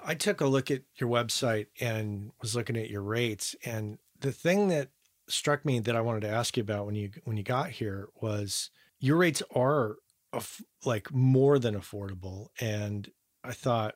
[0.08, 3.58] I took a look at your website and was looking at your rates.
[3.66, 4.88] And the thing that
[5.28, 8.08] struck me that I wanted to ask you about when you when you got here
[8.22, 8.70] was
[9.02, 9.98] your rates are
[10.32, 12.48] aff- like more than affordable.
[12.62, 13.12] And
[13.44, 13.96] I thought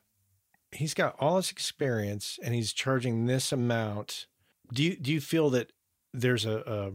[0.73, 4.27] he's got all this experience and he's charging this amount.
[4.73, 5.71] Do you do you feel that
[6.13, 6.91] there's a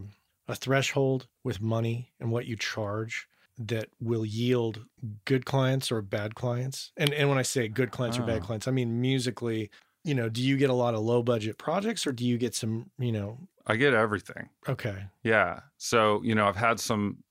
[0.49, 3.27] a, a threshold with money and what you charge
[3.59, 4.87] that will yield
[5.25, 6.93] good clients or bad clients?
[6.97, 8.47] And and when I say good clients or bad Oh.
[8.47, 9.71] clients, I mean musically.
[10.05, 12.55] You know, do you get a lot of low budget projects or do you get
[12.55, 12.93] some?
[12.99, 14.51] You know, I get everything.
[14.69, 15.61] okay, Yeah.
[15.79, 17.25] So, you know, I've had some,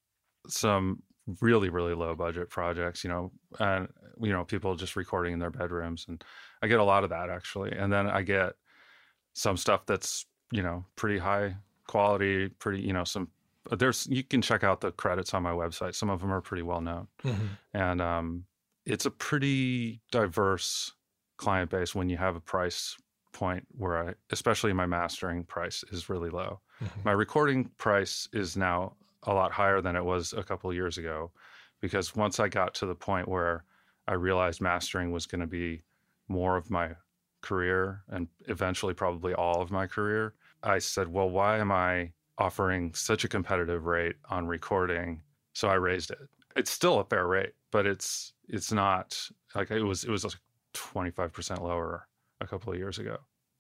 [0.50, 1.04] some
[1.42, 3.90] really, really low budget projects, you know, and,
[4.22, 6.06] you know, people just recording in their bedrooms.
[6.08, 6.24] And
[6.62, 7.72] I get a lot of that actually.
[7.74, 8.54] And then I get
[9.34, 11.58] some stuff that's, you know, pretty high
[11.88, 13.32] quality, pretty, you know, some,
[13.72, 15.96] there's, you can check out the credits on my website.
[15.96, 17.08] Some of them are pretty well known.
[17.74, 18.46] and um,
[18.86, 20.94] it's a pretty diverse
[21.38, 22.96] client base when you have a price
[23.34, 26.62] point where I, especially my mastering price is really low.
[26.82, 27.04] Mhm.
[27.06, 30.98] My recording price is now a lot higher than it was a couple of years
[30.98, 31.32] ago,
[31.82, 33.66] because once I got to the point where
[34.08, 35.84] I realized mastering was going to be
[36.28, 36.92] more of my
[37.42, 42.94] career and eventually probably all of my career, I said, well, why am I offering
[42.94, 45.22] such a competitive rate on recording?
[45.54, 46.20] So I raised it.
[46.56, 49.20] It's still a fair rate, but it's it's not
[49.54, 50.34] like it was it was like
[50.74, 52.08] 25% lower
[52.42, 53.18] a couple of years ago.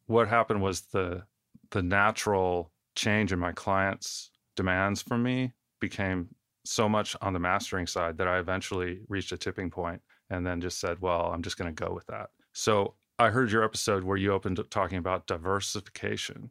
[0.08, 1.24] What happened was the
[1.72, 6.30] the natural change in my clients' demands from me became
[6.64, 10.62] so much on the mastering side that I eventually reached a tipping point and then
[10.62, 12.30] just said, well, I'm just going to go with that.
[12.54, 16.50] So I heard your episode where you opened up talking about diversification.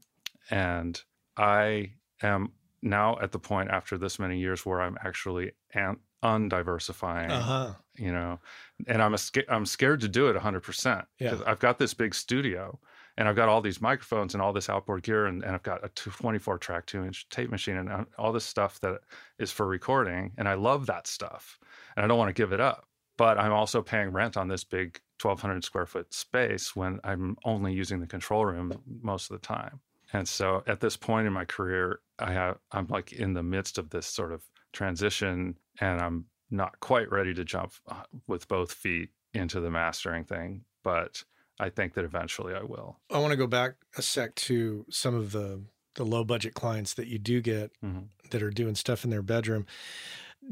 [0.50, 1.00] And
[1.36, 1.94] I
[2.26, 7.40] am now at the point after this many years where I'm actually an- undiversifying, uh
[7.40, 8.40] huh, you know,
[8.86, 11.36] and I'm a sca- I'm scared to do it 100% Yeah.
[11.46, 12.78] I've got this big studio
[13.16, 15.84] and I've got all these microphones and all this outboard gear and, and I've got
[15.84, 19.00] a 24 track two inch tape machine and uh, all this stuff that
[19.38, 21.58] is for recording and I love that stuff
[21.96, 24.64] and I don't want to give it up but I'm also paying rent on this
[24.64, 29.46] big 1200 square foot space when I'm only using the control room most of the
[29.46, 29.80] time
[30.12, 33.78] and so at this point in my career I have I'm like in the midst
[33.78, 38.72] of this sort of transition and I'm not quite ready to jump uh, with both
[38.72, 41.24] feet into the mastering thing but
[41.58, 42.98] I think that eventually I will.
[43.10, 45.62] I want to go back a sec to some of the
[45.94, 48.08] the low budget clients that you do get Mhm.
[48.30, 49.64] that are doing stuff in their bedroom.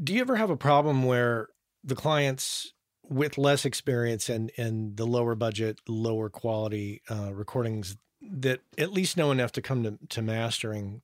[0.01, 1.49] Do you ever have a problem where
[1.83, 2.71] the clients
[3.09, 9.17] with less experience and and the lower budget, lower quality uh, recordings that at least
[9.17, 11.01] know enough to come to, to mastering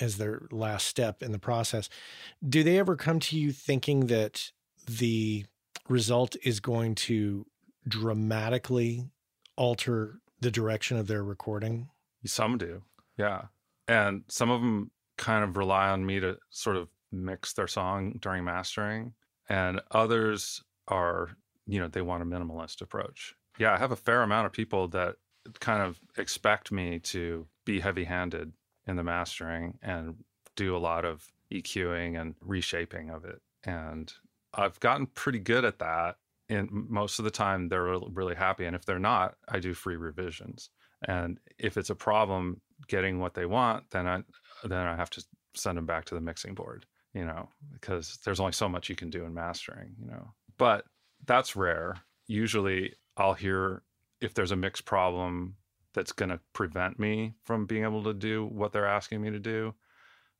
[0.00, 1.88] as their last step in the process.
[2.46, 4.50] Do they ever come to you thinking that
[4.86, 5.46] the
[5.88, 7.46] result is going to
[7.88, 9.10] dramatically
[9.56, 11.88] alter the direction of their recording?
[12.24, 12.82] Some do,
[13.16, 13.42] yeah,
[13.86, 18.18] and some of them kind of rely on me to sort of mix their song
[18.20, 19.14] during mastering,
[19.48, 23.34] and others are, you know, they want a minimalist approach.
[23.58, 25.16] Yeah, I have a fair amount of people that
[25.60, 28.52] kind of expect me to be heavy-handed
[28.86, 30.16] in the mastering and
[30.56, 33.40] do a lot of EQing and reshaping of it.
[33.64, 34.12] And
[34.54, 36.16] I've gotten pretty good at that.
[36.48, 38.64] And most of the time, they're really happy.
[38.66, 40.70] And if they're not, I do free revisions.
[41.06, 44.22] And if it's a problem getting what they want, then I
[44.64, 46.86] then I have to send them back to the mixing board.
[47.14, 49.94] You know, because there's only so much you can do in mastering.
[49.98, 50.84] You know, but
[51.26, 51.96] that's rare.
[52.28, 53.82] Usually, I'll hear
[54.20, 55.56] if there's a mix problem
[55.96, 59.38] that's going to prevent me from being able to do what they're asking me to
[59.40, 59.74] do,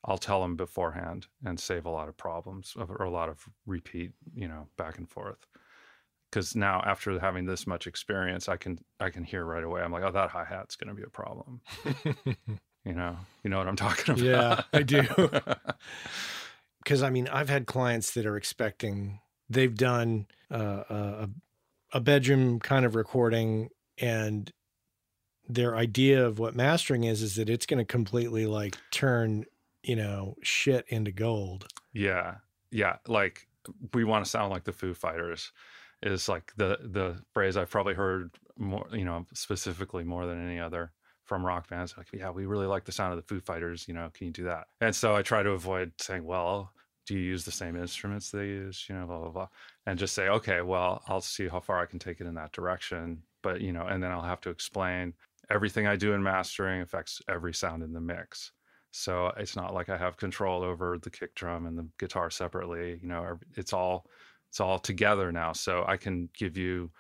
[0.05, 4.13] I'll tell them beforehand and save a lot of problems or a lot of repeat,
[4.35, 5.47] you know, back and forth.
[6.31, 9.81] Because now, after having this much experience, I can I can hear right away.
[9.81, 11.63] I'm like, oh, that hi hat's going to be a problem.
[12.85, 14.25] you know, you know what I'm talking about.
[14.25, 15.05] Yeah, I do.
[16.85, 19.19] Because I mean, I've had clients that are expecting
[19.51, 21.29] they've done uh, a
[21.93, 24.53] a bedroom kind of recording and
[25.49, 29.45] their idea of what mastering is is that it's going to completely like turn
[29.83, 31.67] you know shit into gold.
[31.93, 32.37] Yeah.
[32.71, 33.47] Yeah like
[33.95, 35.53] we want to sound like the foo fighters
[36.03, 40.61] is like the the phrase i've probably heard more you know specifically more than any
[40.61, 40.93] other
[41.25, 41.95] from rock bands.
[41.97, 44.33] Like yeah we really like the sound of the foo fighters you know can you
[44.33, 44.67] do that?
[44.81, 46.73] And so i try to avoid saying well
[47.07, 48.87] do you use the same instruments they use?
[48.89, 49.49] You know blah blah blah.
[49.87, 52.53] And just say okay well i'll see how far i can take it in that
[52.53, 53.23] direction.
[53.43, 55.15] But you know and then i'll have to explain
[55.51, 58.53] everything I do in mastering affects every sound in the mix.
[58.91, 62.99] So it's not like I have control over the kick drum and the guitar separately.
[63.03, 64.07] You know, it's all
[64.49, 65.53] it's all together now.
[65.53, 66.91] So I can give you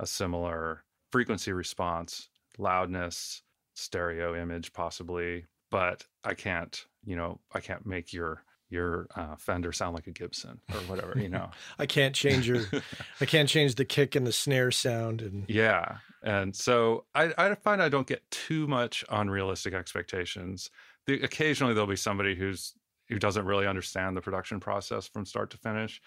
[0.00, 3.42] a similar frequency response, loudness,
[3.74, 9.72] stereo image possibly, but I can't, you know, I can't make your your uh, Fender
[9.72, 11.50] sound like a Gibson or whatever, you know.
[11.78, 12.64] I can't change your,
[13.20, 15.20] I can't change the kick and the snare sound.
[15.20, 20.70] And yeah, and so I, I find I don't get too much unrealistic expectations.
[21.06, 22.74] The, occasionally there'll be somebody who's
[23.08, 26.00] who doesn't really understand the production process from start to finish,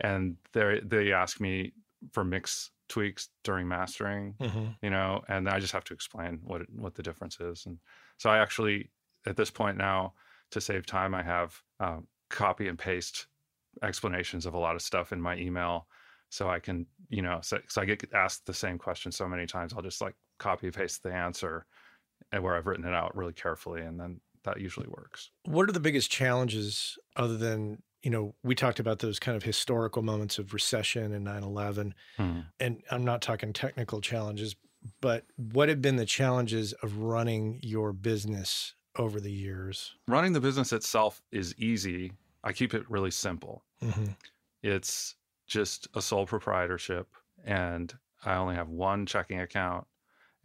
[0.00, 1.72] and they they ask me
[2.12, 4.66] for mix tweaks during mastering, mm-hmm.
[4.82, 7.64] you know, and I just have to explain what what the difference is.
[7.66, 7.78] And
[8.18, 8.90] so I actually
[9.26, 10.14] at this point now
[10.50, 13.26] to save time, I have uh, copy and paste
[13.82, 15.86] explanations of a lot of stuff in my email
[16.30, 19.46] so I can, you know, so, so I get asked the same question so many
[19.46, 21.66] times, I'll just like copy and paste the answer
[22.32, 25.30] and where I've written it out really carefully, and then that usually works.
[25.44, 29.42] What are the biggest challenges other than you know we talked about those kind of
[29.42, 32.40] historical moments of recession and 9-11 hmm.
[32.58, 34.56] and i'm not talking technical challenges
[35.02, 40.40] but what have been the challenges of running your business over the years running the
[40.40, 42.12] business itself is easy
[42.44, 44.06] i keep it really simple mm-hmm.
[44.62, 45.14] it's
[45.46, 47.08] just a sole proprietorship
[47.44, 49.86] and I only have one checking account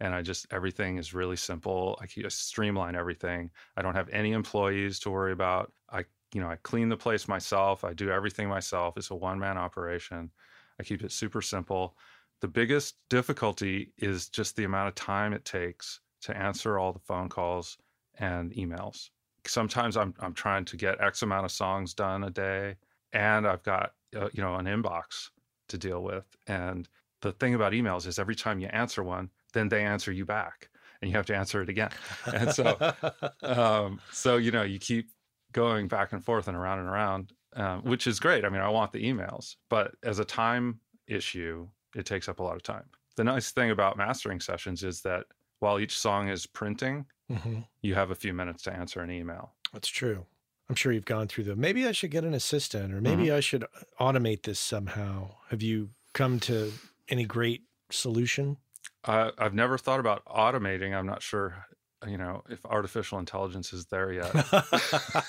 [0.00, 1.98] and I just everything is really simple.
[2.02, 3.50] I, keep, I streamline everything.
[3.76, 5.72] I don't have any employees to worry about.
[5.90, 6.04] I
[6.34, 7.84] you know I clean the place myself.
[7.84, 8.96] I do everything myself.
[8.96, 10.30] It's a one man operation.
[10.78, 11.96] I keep it super simple.
[12.40, 16.98] The biggest difficulty is just the amount of time it takes to answer all the
[16.98, 17.78] phone calls
[18.18, 19.10] and emails.
[19.46, 22.76] Sometimes I'm I'm trying to get X amount of songs done a day,
[23.12, 25.30] and I've got uh, you know an inbox
[25.68, 26.24] to deal with.
[26.46, 26.88] And
[27.22, 30.68] the thing about emails is every time you answer one then they answer you back
[31.00, 31.90] and you have to answer it again.
[32.32, 32.76] And so
[33.42, 35.10] um, so you know you keep
[35.52, 38.44] going back and forth and around and around um, which is great.
[38.44, 42.42] I mean i want the emails but as a time issue it takes up a
[42.42, 42.84] lot of time.
[43.16, 45.24] The nice thing about mastering sessions is that
[45.60, 47.60] while each song is printing mm-hmm.
[47.82, 50.26] you have a few minutes to answer an email that's true
[50.68, 53.36] I'm sure you've gone through the maybe I should get an assistant or maybe mm-hmm.
[53.36, 53.64] I should
[54.00, 55.30] automate this somehow.
[55.50, 56.72] Have you come to
[57.08, 58.56] any great solution?
[59.04, 60.96] Uh, I've never thought about automating.
[60.96, 61.64] I'm not sure,
[62.06, 64.34] you know, if artificial intelligence is there yet.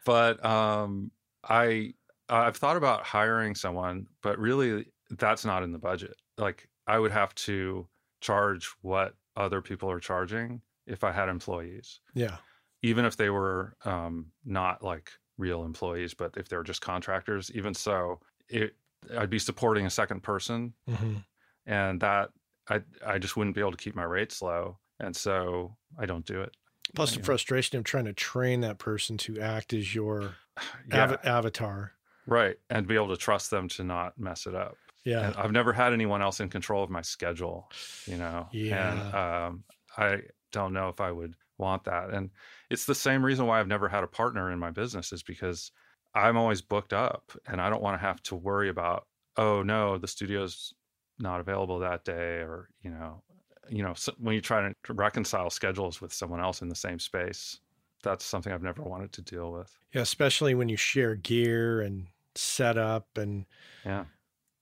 [0.06, 1.12] but um,
[1.44, 1.94] I
[2.30, 6.16] I've thought about hiring someone, but really that's not in the budget.
[6.38, 7.88] Like I would have to
[8.22, 12.00] charge what other people are charging if I had employees.
[12.14, 12.38] Yeah
[12.84, 17.52] even if they were um, not like real employees, but if they were just contractors,
[17.52, 18.20] even so,
[18.50, 18.76] it
[19.18, 21.18] I'd be supporting a second person, hmm
[21.66, 22.30] and that
[22.70, 26.26] I I just wouldn't be able to keep my rates low, and so I don't
[26.26, 26.56] do it.
[26.96, 30.36] Plus the frustration of trying to train that person to act as your
[30.92, 31.94] Yeah, av- avatar.
[32.26, 34.78] right, and be able to trust them to not mess it up.
[35.04, 35.28] Yeah.
[35.28, 37.72] And I've never had anyone else in control of my schedule,
[38.06, 38.50] you know.
[38.70, 39.14] And Yeah.
[39.14, 39.66] um,
[39.98, 40.22] I
[40.52, 42.10] don't know if I would want that.
[42.12, 42.32] And
[42.70, 45.72] it's the same reason why I've never had a partner in my business is because
[46.14, 49.98] I'm always booked up and I don't want to have to worry about, oh no,
[49.98, 50.74] the studio's
[51.20, 53.24] not available that day or, you know,
[53.70, 57.00] you know, so when you try to reconcile schedules with someone else in the same
[57.00, 57.60] space,
[58.04, 59.78] that's something I've never wanted to deal with.
[59.94, 63.46] Yeah, especially when you share gear and setup and
[63.86, 64.06] Yeah.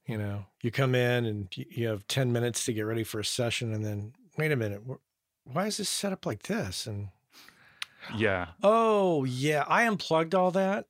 [0.10, 3.26] You know, you come in and you have 10 minutes to get ready for a
[3.26, 6.88] session and then wait a minute, wh- why is this set up like this?
[6.88, 7.10] And
[8.16, 8.48] Yeah.
[8.64, 10.88] oh, yeah, I unplugged all that.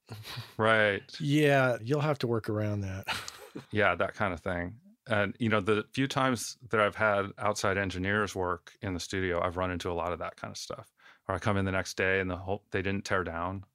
[0.57, 1.03] Right.
[1.19, 3.07] Yeah, you'll have to work around that.
[3.71, 4.75] yeah that kind of thing
[5.07, 9.41] and you know the few times that i've had outside engineers work in the studio
[9.43, 10.93] i've run into a lot of that kind of stuff
[11.27, 13.65] or i come in the next day and the whole they didn't tear down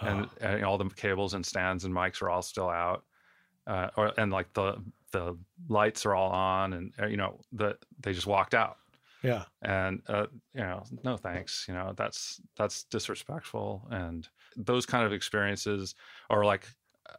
[0.00, 3.04] and, Oh, and all the cables and stands and mics are all still out
[3.66, 5.36] uh, or and like the the
[5.68, 8.78] lights are all on and uh, you know the they just walked out.
[9.22, 9.44] Yeah.
[9.62, 13.86] and uh, you know no thanks you know that's that's disrespectful.
[13.90, 15.94] And those kind of experiences
[16.30, 16.68] or like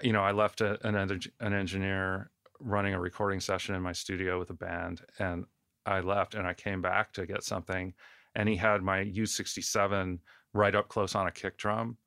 [0.01, 2.29] you know i left a, an, an engineer
[2.59, 5.45] running a recording session in my studio with a band and
[5.85, 7.93] i left and i came back to get something
[8.35, 10.19] and he had my u67
[10.53, 11.97] right up close on a kick drum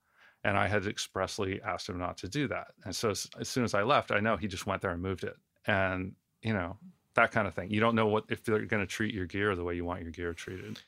[0.44, 3.74] and i had expressly asked him not to do that and so as, soon as
[3.74, 5.36] i left i know he just went there and moved it
[5.66, 6.12] and
[6.42, 6.76] you know
[7.14, 7.70] that kind of thing.
[7.70, 10.02] You don't know what if they're going to treat your gear the way you want
[10.02, 10.78] your gear treated.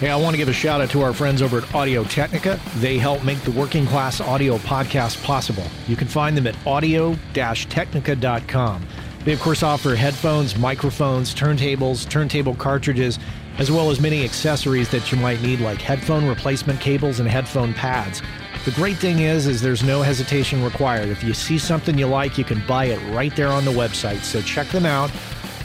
[0.00, 2.60] Hey, I want to give a shout out to our friends over at Audio Technica.
[2.76, 5.64] They help make the Working Class Audio podcast possible.
[5.86, 8.86] You can find them at audio technica.com.
[9.24, 13.18] They, of course, offer headphones, microphones, turntables, turntable cartridges,
[13.58, 17.72] as well as many accessories that you might need, like headphone replacement cables and headphone
[17.74, 18.22] pads.
[18.64, 21.08] The great thing is, is there's no hesitation required.
[21.08, 24.22] If you see something you like, you can buy it right there on the website.
[24.22, 25.10] So check them out,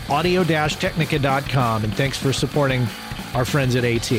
[0.09, 2.85] audio-technica.com, and thanks for supporting
[3.33, 4.11] our friends at AT.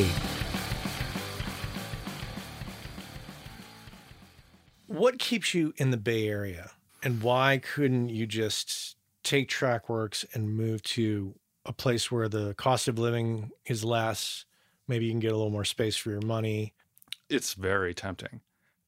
[4.87, 6.71] What keeps you in the Bay Area,
[7.03, 11.35] and why couldn't you just take TrakWorx and move to
[11.67, 14.45] a place where the cost of living is less?
[14.89, 16.75] Maybe you can get a little more space for your money.
[17.29, 18.41] It's very tempting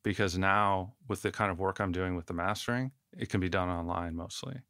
[0.02, 3.48] because now with the kind of work I'm doing with the mastering, it can be
[3.48, 4.60] done online mostly.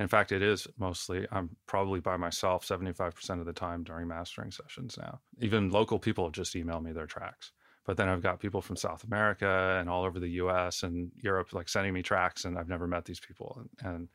[0.00, 4.50] In fact, it is mostly, I'm probably by myself 75% of the time during mastering
[4.50, 5.20] sessions now.
[5.40, 7.52] Even local people have just emailed me their tracks.
[7.84, 11.52] But then I've got people from South America and all over the US and Europe
[11.52, 13.62] like sending me tracks, and I've never met these people.
[13.82, 14.08] And, and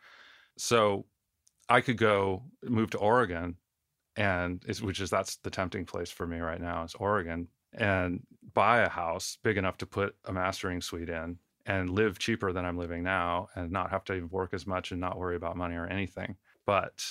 [0.58, 1.06] so
[1.70, 3.57] I could go move to Oregon,
[4.16, 8.22] and which is that's the tempting place for me right now is Oregon, and
[8.53, 12.66] buy a house big enough to put a mastering suite in and live cheaper than
[12.66, 15.76] I'm living now and not have to work as much and not worry about money
[15.76, 16.36] or anything.
[16.66, 17.03] But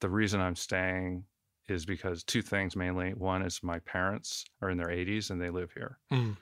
[0.00, 1.24] the reason I'm staying
[1.68, 3.14] is because two things mainly.
[3.14, 5.98] One is my parents are in their 80s and they live here.
[6.12, 6.36] Mm.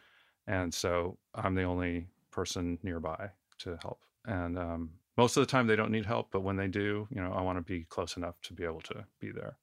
[0.47, 4.01] And so I'm the only person nearby to help.
[4.25, 7.23] And um, most of the time they don't need help, but when they do, you
[7.23, 9.59] know, I want to be close enough to be able to be there.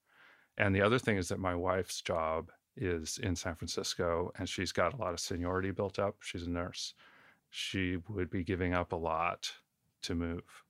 [0.57, 4.71] And the other thing is that my wife's job is in San Francisco and she's
[4.73, 6.21] got a lot of seniority built up.
[6.21, 6.95] She's a nurse.
[7.49, 9.53] She would be giving up a lot
[10.03, 10.63] to move.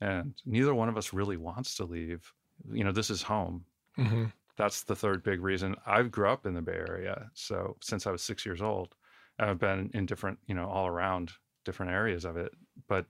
[0.00, 2.32] And neither one of us really wants to leave.
[2.70, 3.66] You know, this is home.
[3.96, 4.26] hmm
[4.56, 5.76] That's the third big reason.
[5.86, 7.30] I've grew up in the Bay Area.
[7.34, 8.96] So since I was six years old,
[9.38, 11.32] I've been in different, you know, all around
[11.64, 12.54] different areas of it.
[12.88, 13.06] But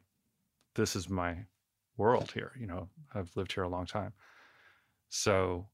[0.77, 1.37] this is my
[1.97, 2.53] world here.
[2.59, 4.13] You know, I've lived here a long time.
[5.09, 5.67] So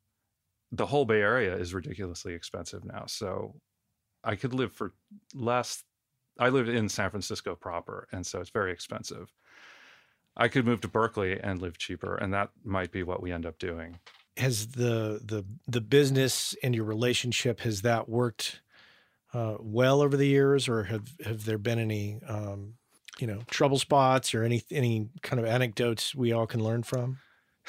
[0.70, 3.04] the whole Bay Area is ridiculously expensive now.
[3.06, 3.54] So
[4.24, 4.94] I could live for
[5.34, 5.84] less.
[6.38, 9.30] I live in San Francisco proper, and so it's very expensive.
[10.36, 13.44] I could move to Berkeley and live cheaper, and that might be what we end
[13.44, 13.98] up doing.
[14.38, 18.62] Has the the the business and your relationship has that worked
[19.34, 22.74] uh, well over the years, or have have there been any um,
[23.18, 27.18] you know trouble spots or any any kind of anecdotes we all can learn from?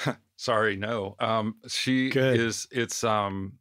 [0.35, 1.15] Sorry, no.
[1.19, 2.39] Um, she Good.
[2.39, 2.67] is.
[2.71, 3.03] It's.
[3.03, 3.59] Um,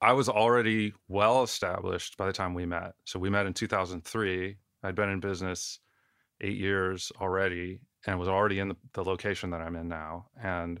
[0.00, 2.94] I was already well established by the time we met.
[3.04, 4.56] So we met in 2003.
[4.82, 5.78] I'd been in business
[6.40, 10.26] eight years already, and was already in the, the location that I'm in now.
[10.42, 10.80] And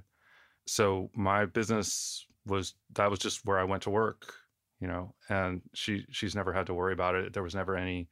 [0.66, 4.34] so my business was that was just where I went to work,
[4.80, 5.14] you know.
[5.28, 7.32] And she she's never had to worry about it.
[7.32, 8.08] There was never any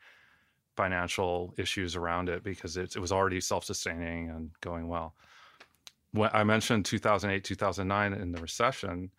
[0.81, 5.15] financial issues around it because it, it was already self-sustaining and going well.
[6.13, 9.11] When I mentioned 2008, 2009 in the recession,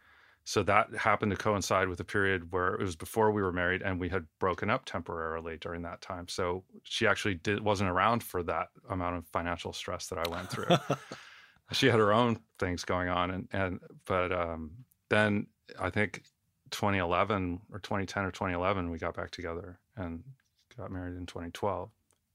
[0.44, 3.84] so that happened to coincide with a period where it was before we were married
[3.84, 6.28] and we had broken up temporarily during that time.
[6.28, 10.50] So she actually did, wasn't around for that amount of financial stress that I went
[10.50, 10.76] through.
[11.74, 14.72] she had her own things going on and and but um,
[15.10, 15.46] then
[15.80, 16.24] I think
[16.72, 20.24] 2011 or 2010 or 2011 we got back together and
[20.78, 21.90] got married in 2012.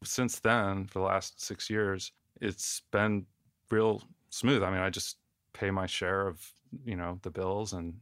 [0.04, 3.26] Since then, for the last 6 years, it's been
[3.70, 4.62] real smooth.
[4.62, 5.16] I mean, I just
[5.52, 6.52] pay my share of,
[6.84, 7.94] you know, the bills and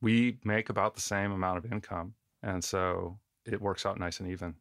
[0.00, 2.14] we make about the same amount of income.
[2.42, 4.54] And so it works out nice and even.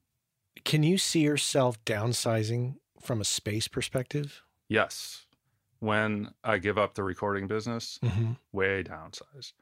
[0.65, 4.43] Can you see yourself downsizing from a space perspective?
[4.67, 5.25] Yes.
[5.79, 8.33] When I give up the recording business, Mm-hmm.
[8.51, 9.53] way downsize.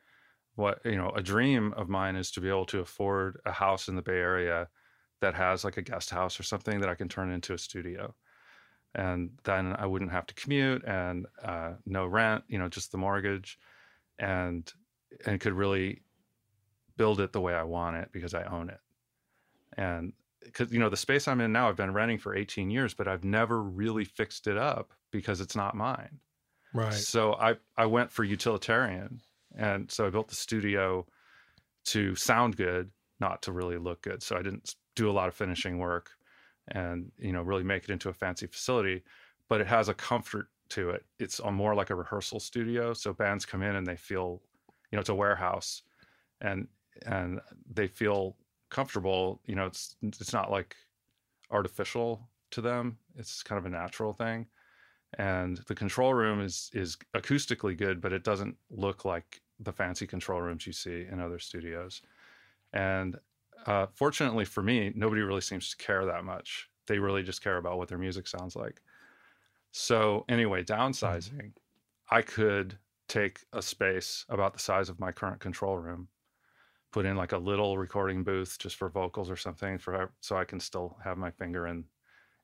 [0.55, 3.87] What, you know, a dream of mine is to be able to afford a house
[3.87, 4.67] in the Bay Area
[5.21, 8.15] that has like a guest house or something that I can turn into a studio.
[8.95, 12.97] And then I wouldn't have to commute and uh, no rent, you know, just the
[12.97, 13.59] mortgage
[14.17, 14.71] and
[15.25, 16.03] and could really
[16.97, 18.79] build it the way I want it because I own it.
[19.77, 20.13] And
[20.43, 23.07] because you know the space I'm in now, I've been renting for 18 years, but
[23.07, 26.19] I've never really fixed it up because it's not mine.
[26.73, 26.93] Right.
[26.93, 29.21] So I I went for utilitarian,
[29.55, 31.05] and so I built the studio
[31.85, 34.21] to sound good, not to really look good.
[34.21, 36.11] So I didn't do a lot of finishing work,
[36.69, 39.03] and you know really make it into a fancy facility,
[39.47, 41.05] but it has a comfort to it.
[41.19, 44.41] It's more like a rehearsal studio, so bands come in and they feel,
[44.91, 45.83] you know, it's a warehouse,
[46.41, 46.67] and
[47.05, 47.39] and
[47.71, 48.37] they feel
[48.69, 49.41] comfortable.
[49.45, 50.75] You know, it's it's not like
[51.51, 52.97] artificial to them.
[53.15, 54.47] It's kind of a natural thing
[55.17, 60.05] and the control room is is acoustically good but it doesn't look like the fancy
[60.05, 62.01] control rooms you see in other studios
[62.73, 63.17] and
[63.65, 66.69] uh, fortunately for me nobody really seems to care that much.
[66.87, 68.81] They really just care about what their music sounds like.
[69.71, 71.51] So anyway downsizing
[72.11, 76.07] i could take a space about the size of my current control room
[76.91, 80.43] put in like a little recording booth just for vocals or something for so i
[80.43, 81.83] can still have my finger in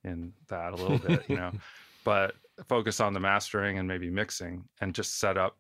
[0.04, 1.52] in that a little bit you know?
[2.04, 2.36] But
[2.68, 5.58] focus on the mastering and maybe mixing and just set up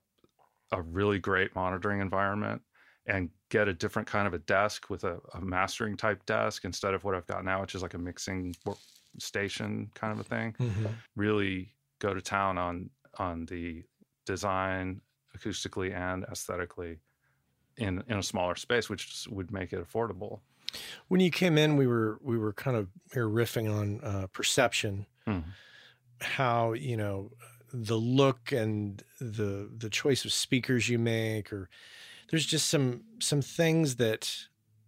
[0.72, 2.62] a really great monitoring environment
[3.08, 6.93] and get a different kind of a desk with a, a mastering type desk instead
[6.93, 8.56] of what I've got now, which is like a mixing
[9.20, 10.56] station kind of a thing.
[10.60, 10.86] Mm-hmm.
[11.16, 13.84] Really go to town on on the
[14.26, 15.01] design
[15.38, 16.97] acoustically and aesthetically
[17.78, 20.39] in in a smaller space, which would make it affordable.
[21.08, 25.06] When you came in, we were we were kind of we riffing on uh, perception,
[25.28, 25.43] Mhm.
[26.22, 27.32] how you know
[27.74, 31.70] the look and the the choice of speakers you make, or
[32.30, 34.34] there's just some some things that,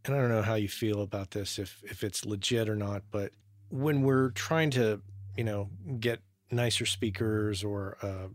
[0.05, 3.03] and I don't know how you feel about this, if if it's legit or not,
[3.11, 3.31] but
[3.69, 5.01] when we're trying to
[5.35, 5.69] you know
[5.99, 6.19] get
[6.51, 8.27] nicer speakers or uh,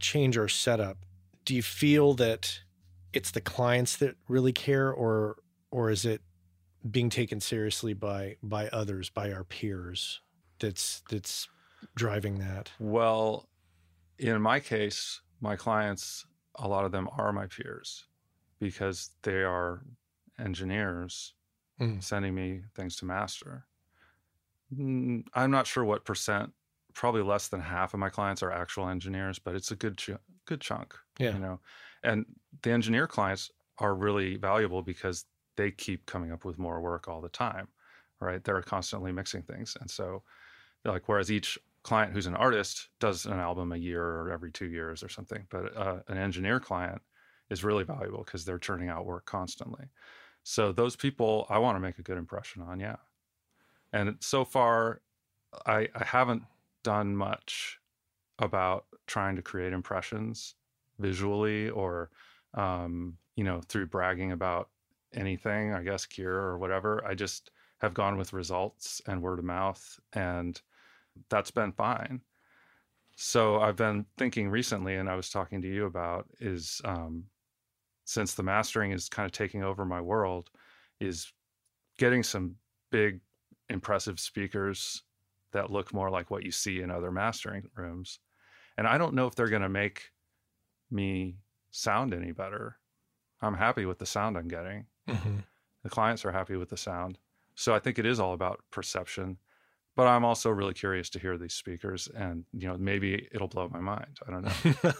[0.00, 0.98] change our setup,
[1.44, 2.60] do you feel that
[3.12, 5.36] it's the clients that really care, or
[5.70, 6.20] or is it
[6.90, 10.20] being taken seriously by by others, by our peers.
[10.58, 11.48] That's that's
[11.94, 12.70] driving that.
[12.78, 13.48] Well,
[14.18, 16.26] in my case, my clients,
[16.56, 18.04] a lot of them are my peers
[18.62, 19.84] because they are
[20.38, 21.34] engineers
[21.80, 22.02] Mm.
[22.02, 23.68] sending me things to master.
[24.78, 26.52] I'm not sure what percent,
[26.94, 30.10] probably less than half of my clients are actual engineers, but it's a good ch-
[30.46, 30.94] good chunk.
[31.18, 31.34] Yeah.
[31.34, 31.60] You know,
[32.02, 32.24] and
[32.62, 37.20] the engineer clients are really valuable because they keep coming up with more work all
[37.20, 37.68] the time,
[38.20, 38.42] right?
[38.42, 40.24] They're constantly mixing things, and so
[40.84, 44.68] like whereas each client who's an artist does an album a year or every two
[44.68, 47.02] years or something, but uh, an engineer client
[47.52, 49.84] is really valuable because they're churning out work constantly.
[50.42, 52.96] So those people I want to make a good impression on, yeah.
[53.92, 55.02] And so far,
[55.66, 56.42] I, I haven't
[56.82, 57.78] done much
[58.38, 60.54] about trying to create impressions
[60.98, 62.10] visually or,
[62.54, 64.70] um, you know, through bragging about
[65.14, 67.04] anything, I guess, gear or whatever.
[67.06, 67.50] I just
[67.82, 70.60] have gone with results and word of mouth, and
[71.28, 72.22] that's been fine.
[73.16, 77.24] So I've been thinking recently, and I was talking to you about is um,
[78.04, 80.50] since the mastering is kind of taking over my world,
[81.00, 81.32] is
[81.98, 82.56] getting some
[82.90, 83.20] big,
[83.68, 85.02] impressive speakers
[85.52, 88.18] that look more like what you see in other mastering rooms.
[88.76, 90.10] And I don't know if they're going to make
[90.90, 91.36] me
[91.70, 92.78] sound any better.
[93.40, 94.86] I'm happy with the sound I'm getting.
[95.08, 95.38] Mm-hmm.
[95.82, 97.18] The clients are happy with the sound.
[97.54, 99.36] So I think it is all about perception.
[99.94, 103.68] But I'm also really curious to hear these speakers, and you know maybe it'll blow
[103.68, 104.18] my mind.
[104.26, 104.44] I don't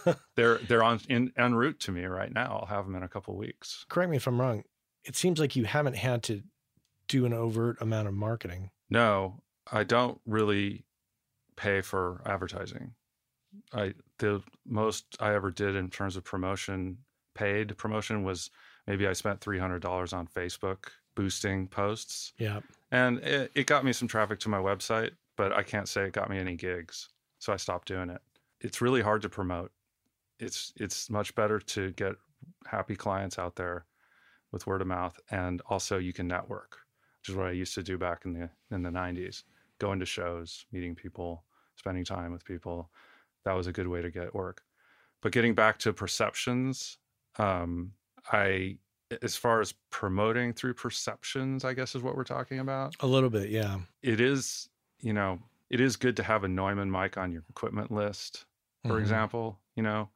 [0.05, 0.13] know.
[0.35, 2.59] they're they're on in en route to me right now.
[2.61, 3.85] I'll have them in a couple weeks.
[3.89, 4.63] Correct me if I'm wrong.
[5.03, 6.43] It seems like you haven't had to
[7.07, 8.69] do an overt amount of marketing.
[8.89, 9.41] No,
[9.71, 10.85] I don't really
[11.55, 12.93] pay for advertising.
[13.73, 16.99] I the most I ever did in terms of promotion,
[17.35, 18.49] paid promotion was
[18.87, 22.61] maybe I spent three hundred dollars on Facebook boosting posts, Yeah.
[22.91, 26.13] and it, it got me some traffic to my website, but I can't say it
[26.13, 27.09] got me any gigs,
[27.39, 28.21] so I stopped doing it.
[28.61, 29.71] It's really hard to promote.
[30.39, 32.15] It's it's much better to get
[32.65, 33.85] happy clients out there
[34.51, 36.79] with word of mouth, and also you can network,
[37.21, 39.43] which is what I used to do back in the in the '90s.
[39.79, 41.43] Going to shows, meeting people,
[41.75, 42.89] spending time with people.
[43.45, 44.63] That was a good way to get work.
[45.21, 46.97] But getting back to perceptions,
[47.37, 47.93] um,
[48.31, 48.77] I
[49.21, 52.95] as far as promoting through perceptions, I guess is what we're talking about.
[52.99, 53.49] A little bit.
[53.49, 53.81] Yeah.
[54.01, 55.39] It is, you know,
[55.69, 58.45] it is good to have a Neumann mic on your equipment list,
[58.85, 59.01] for Mhm.
[59.01, 60.09] example, you know,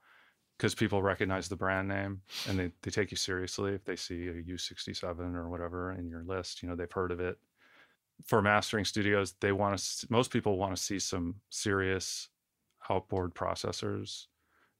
[0.57, 4.27] because people recognize the brand name and they, they take you seriously if they see
[4.27, 7.39] a U67 or whatever in your list, you know, they've heard of it.
[8.25, 12.29] For mastering studios, they want to, most people want to see some serious
[12.89, 14.27] outboard processors,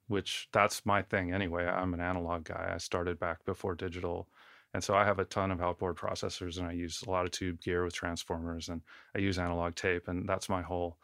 [0.08, 1.66] which that's my thing anyway.
[1.66, 2.72] I'm an analog guy.
[2.74, 4.28] I started back before digital.
[4.74, 7.32] And so I have a ton of outboard processors and I use a lot of
[7.32, 8.82] tube gear with transformers and
[9.16, 10.08] I use analog tape.
[10.08, 10.97] And that's my whole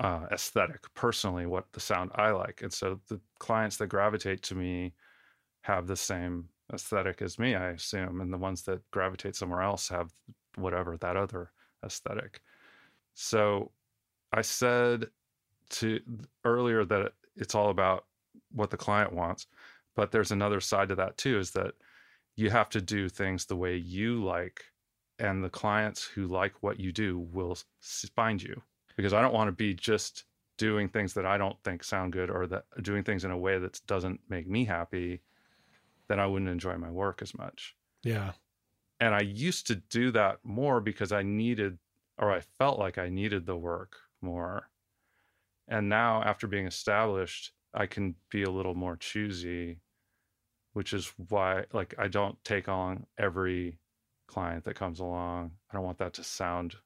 [0.00, 2.62] uh, aesthetic personally, what the sound I like.
[2.62, 4.94] And so the clients that gravitate to me
[5.62, 8.20] have the same aesthetic as me, I assume.
[8.20, 10.12] And the ones that gravitate somewhere else have
[10.56, 11.50] whatever that other
[11.84, 12.40] aesthetic.
[13.14, 13.70] So
[14.32, 15.06] I said
[15.70, 16.00] to
[16.44, 18.04] earlier that it's all about
[18.58, 19.46] what the client wants,
[19.96, 21.74] but there's another side to that too is that
[22.36, 24.64] you have to do things the way you like
[25.18, 27.56] and the clients who like what you do will
[28.14, 28.62] find you
[28.96, 30.24] because I don't want to be just
[30.58, 33.58] doing things that I don't think sound good or that doing things in a way
[33.58, 35.22] that doesn't make me happy
[36.08, 38.34] then I wouldn't enjoy my work as much Yeah.
[39.00, 41.78] and I used to do that more because I needed
[42.18, 44.70] or I felt like I needed the work more.
[45.68, 49.80] And now after being established, I can be a little more choosy,
[50.72, 53.78] which is why like I don't take on every
[54.26, 55.52] client that comes along.
[55.70, 56.76] I don't want that to sound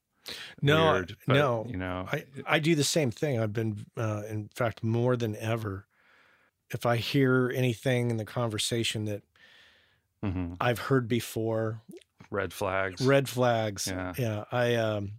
[0.61, 1.66] No, weird, but, no.
[1.68, 3.41] you know, I, I do the same thing.
[3.41, 5.87] I've been, uh, in fact, more than ever.
[6.70, 9.22] If I hear anything in the conversation that
[10.24, 10.57] mhm.
[10.61, 11.83] I've heard before,
[12.30, 13.05] red flags.
[13.05, 13.87] red flags.
[13.89, 14.14] Yeah.
[14.16, 14.45] Yeah.
[14.51, 15.12] I, um,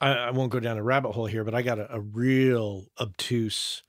[0.00, 2.86] I, I won't go down a rabbit hole here, but I got a, a real
[3.00, 3.82] obtuse,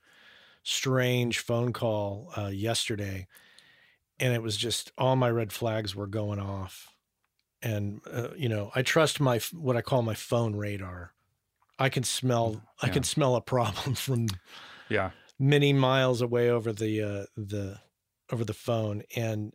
[0.62, 3.26] strange phone call uh, yesterday,
[4.18, 6.94] and it was just all my red flags were going off.
[7.62, 11.14] And uh, you know, I trust my what I call my phone radar.
[11.78, 12.62] I can smell.
[12.80, 14.26] I can smell a problem from
[14.88, 15.12] Yeah.
[15.38, 17.80] many miles away over the uh, the
[18.30, 19.54] over the phone, and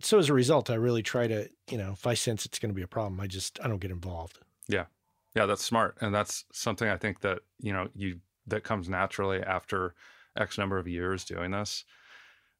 [0.00, 2.70] so as a result, I really try to you know if I sense it's going
[2.70, 4.38] to be a problem, I just I don't get involved.
[4.68, 4.86] Yeah
[5.34, 5.98] yeah, that's smart.
[6.00, 9.94] And that's something I think that, you know, you that comes naturally after
[10.36, 11.84] X number of years doing this.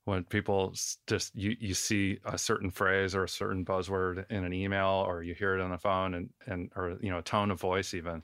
[0.04, 0.74] When people
[1.06, 5.22] just you you see a certain phrase or a certain buzzword in an email or
[5.22, 7.94] you hear it on the phone and and or you know, a tone of voice
[7.94, 8.22] even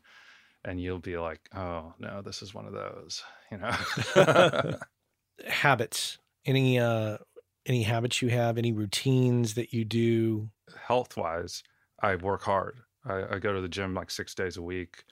[0.65, 3.77] and you'll be like, "Oh, no, this is one of those," you know.
[5.47, 7.19] Habits, any uh
[7.67, 10.51] any habits you have, any routines that you do.
[10.77, 11.63] Health-wise,
[12.01, 12.81] I work hard.
[13.05, 15.05] I, I go to the gym like 6 days a week.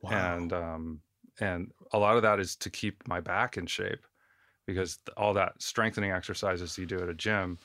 [0.00, 0.10] Wow.
[0.10, 1.02] and um
[1.40, 4.06] and a lot of that is to keep my back in shape
[4.66, 7.58] because all that strengthening exercises you do at a gym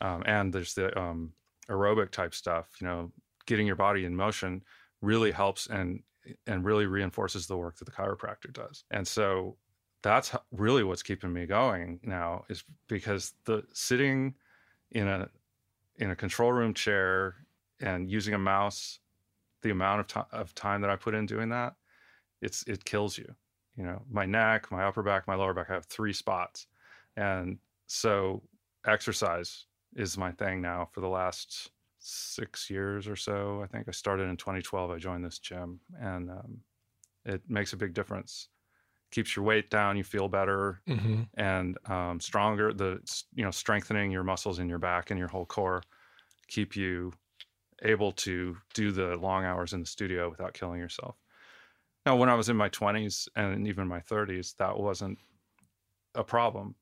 [0.00, 1.32] um, and there's the um,
[1.68, 3.10] aerobic type stuff you know
[3.46, 4.62] getting your body in motion
[5.00, 6.02] really helps and
[6.46, 8.84] and really reinforces the work that the chiropractor does.
[8.90, 9.56] And so
[10.02, 14.34] that's really what's keeping me going now is because the sitting
[14.92, 15.28] in a
[15.96, 17.34] in a control room chair
[17.80, 19.00] and using a mouse
[19.62, 21.74] the amount of, ti of time that I put in doing that,
[22.42, 23.34] it's it kills you.
[23.76, 25.70] You know, my neck, my upper back, my lower back.
[25.70, 26.66] I have three spots,
[27.16, 28.42] and so
[28.86, 33.62] exercise is my thing now for the last six years or so.
[33.62, 34.90] I think I started in 2012.
[34.90, 36.62] I joined this gym, and um,
[37.24, 38.48] it makes a big difference.
[39.10, 39.96] Keeps your weight down.
[39.96, 42.72] You feel better hmm and um, stronger.
[42.72, 43.02] The
[43.34, 45.82] you know strengthening your muscles in your back and your whole core
[46.48, 47.12] keep you
[47.82, 51.16] able to do the long hours in the studio without killing yourself.
[52.08, 55.18] Now, when I was in my 20s and even my 30s, that wasn't
[56.14, 56.74] a problem,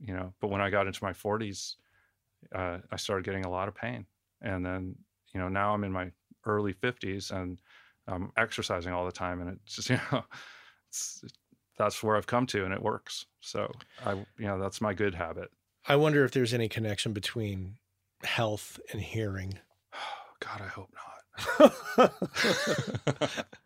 [0.00, 0.34] you know.
[0.40, 1.76] But when I got into my 40s,
[2.52, 4.06] uh, I started getting a lot of pain,
[4.40, 4.96] and then
[5.32, 6.10] you know now I'm in my
[6.46, 7.60] early 50s and
[8.08, 10.24] I'm exercising all the time, and it's just you know,
[10.88, 11.24] it's,
[11.78, 13.26] that's where I've come to, and it works.
[13.38, 13.70] So
[14.04, 15.52] I, you know, that's my good habit.
[15.86, 17.76] I wonder if there's any connection between
[18.24, 19.60] health and hearing.
[20.40, 20.92] God, I hope
[21.98, 22.12] not.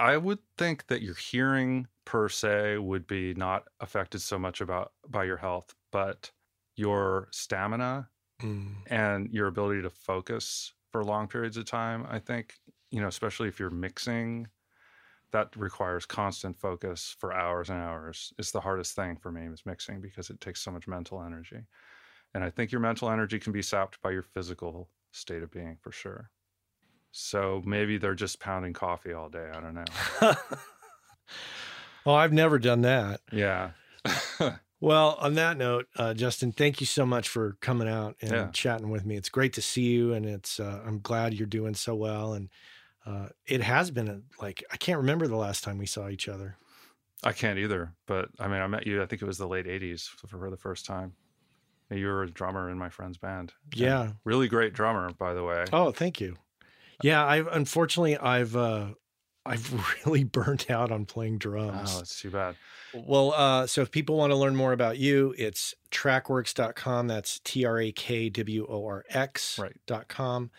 [0.00, 4.94] I would think that your hearing per se would be not affected so much about
[5.08, 6.32] by your health, but
[6.76, 8.10] your stamina
[8.42, 8.86] Mm.
[8.86, 13.48] and your ability to focus for long periods of time, I think, you know, especially
[13.48, 14.48] if you're mixing,
[15.32, 18.32] that requires constant focus for hours and hours.
[18.38, 21.66] It's the hardest thing for me is mixing because it takes so much mental energy.
[22.34, 25.78] And I think your mental energy can be sapped by your physical state of being
[25.78, 26.32] for sure.
[27.12, 29.48] So maybe they're just pounding coffee all day.
[29.52, 29.84] I don't know.
[32.06, 33.20] oh, I've never done that.
[33.32, 33.70] Yeah.
[34.82, 38.50] Well, on that note, uh, Justin, thank you so much for coming out and Yeah.
[38.50, 39.14] chatting with me.
[39.14, 42.32] It's great to see you, and it's uh, I'm glad you're doing so well.
[42.32, 42.48] And
[43.04, 46.28] uh, it has been a, like I can't remember the last time we saw each
[46.30, 46.56] other.
[47.22, 47.92] I can't either.
[48.06, 50.56] But I mean, I met you, I think it was the late 80s for the
[50.56, 51.12] first time.
[51.90, 53.52] You were a drummer in my friend's band.
[53.72, 54.12] And Yeah.
[54.24, 55.66] Really great drummer, by the way.
[55.74, 56.38] Oh, thank you.
[57.02, 58.88] Yeah, I unfortunately I've uh,
[59.46, 59.72] I've
[60.06, 61.92] really burnt out on playing drums.
[61.94, 62.56] Oh, that's too bad.
[62.92, 67.06] Well, uh, so if people want to learn more about you, it's trakworx.com.
[67.08, 69.76] That's T R A K W O R X Right.
[69.86, 70.50] dot com.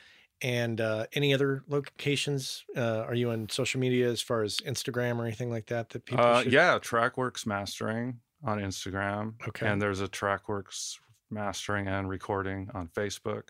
[0.43, 2.63] And uh, any other locations?
[2.75, 6.05] Uh, are you on social media as far as Instagram or anything like that that
[6.05, 6.51] people Uh, should?
[6.53, 9.33] yeah, TrakWorx Mastering on Instagram.
[9.47, 9.67] Okay.
[9.67, 10.97] And there's a TrakWorx
[11.29, 13.49] Mastering and Recording on Facebook.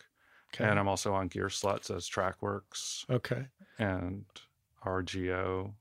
[0.54, 0.66] Okay.
[0.70, 3.46] And I'm also on Gearslutz as TrakWorx okay.
[3.80, 4.26] and
[4.86, 5.74] RGO,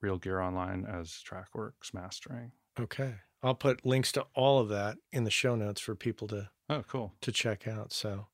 [0.00, 2.52] Real Gear Online as TrakWorx Mastering.
[2.78, 3.14] Okay.
[3.42, 6.84] I'll put links to all of that in the show notes for people to Oh,
[6.86, 7.14] cool.
[7.22, 7.92] to check out.
[7.92, 8.26] So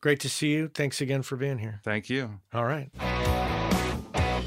[0.00, 0.68] great to see you.
[0.68, 1.80] Thanks again for being here.
[1.84, 2.40] Thank you.
[2.52, 2.90] All right.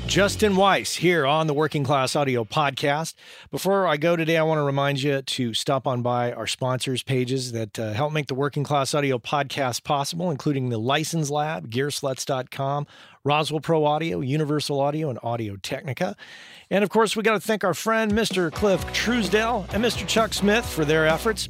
[0.09, 3.13] Justin Weiss here on the Working Class Audio Podcast.
[3.51, 7.03] Before I go today, I want to remind you to stop on by our sponsors
[7.03, 11.69] pages that uh, help make the Working Class Audio Podcast possible, including the License Lab,
[11.69, 12.87] Gearslutz.com,
[13.23, 16.15] Roswell Pro Audio, Universal Audio, and Audio Technica.
[16.71, 18.51] And of course, we got to thank our friend Mr.
[18.51, 20.07] Cliff Truesdale and Mr.
[20.07, 21.49] Chuck Smith for their efforts.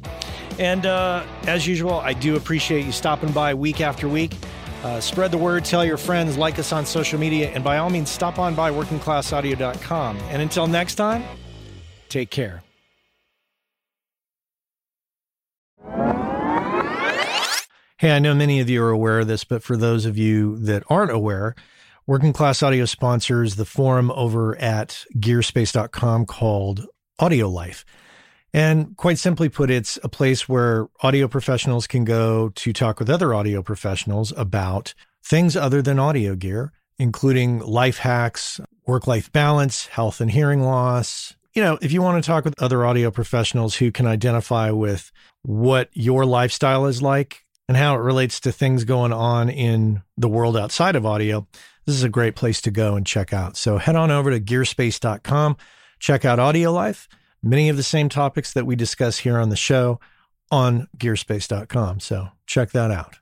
[0.58, 4.34] And uh, as usual, I do appreciate you stopping by week after week.
[4.82, 7.90] Uh, spread the word, tell your friends, like us on social media, and by all
[7.90, 10.16] means, stop on by workingclassaudio.com.
[10.30, 11.24] And until next time,
[12.08, 12.62] take care.
[17.98, 20.56] Hey, I know many of you are aware of this, but for those of you
[20.60, 21.54] that aren't aware,
[22.06, 26.86] Working Class Audio sponsors the forum over at gearspace.com called
[27.18, 27.84] Audio Life.
[28.52, 33.08] And quite simply put, it's a place where audio professionals can go to talk with
[33.08, 39.86] other audio professionals about things other than audio gear, including life hacks, work life balance,
[39.86, 41.36] health and hearing loss.
[41.54, 45.12] You know, if you want to talk with other audio professionals who can identify with
[45.42, 50.28] what your lifestyle is like and how it relates to things going on in the
[50.28, 51.46] world outside of audio,
[51.86, 53.56] this is a great place to go and check out.
[53.56, 55.56] So head on over to gearspace.com,
[56.00, 57.08] check out Audio Life
[57.42, 60.00] many of the same topics that we discuss here on the show
[60.50, 62.00] on gearspace.com.
[62.00, 63.16] So check that out.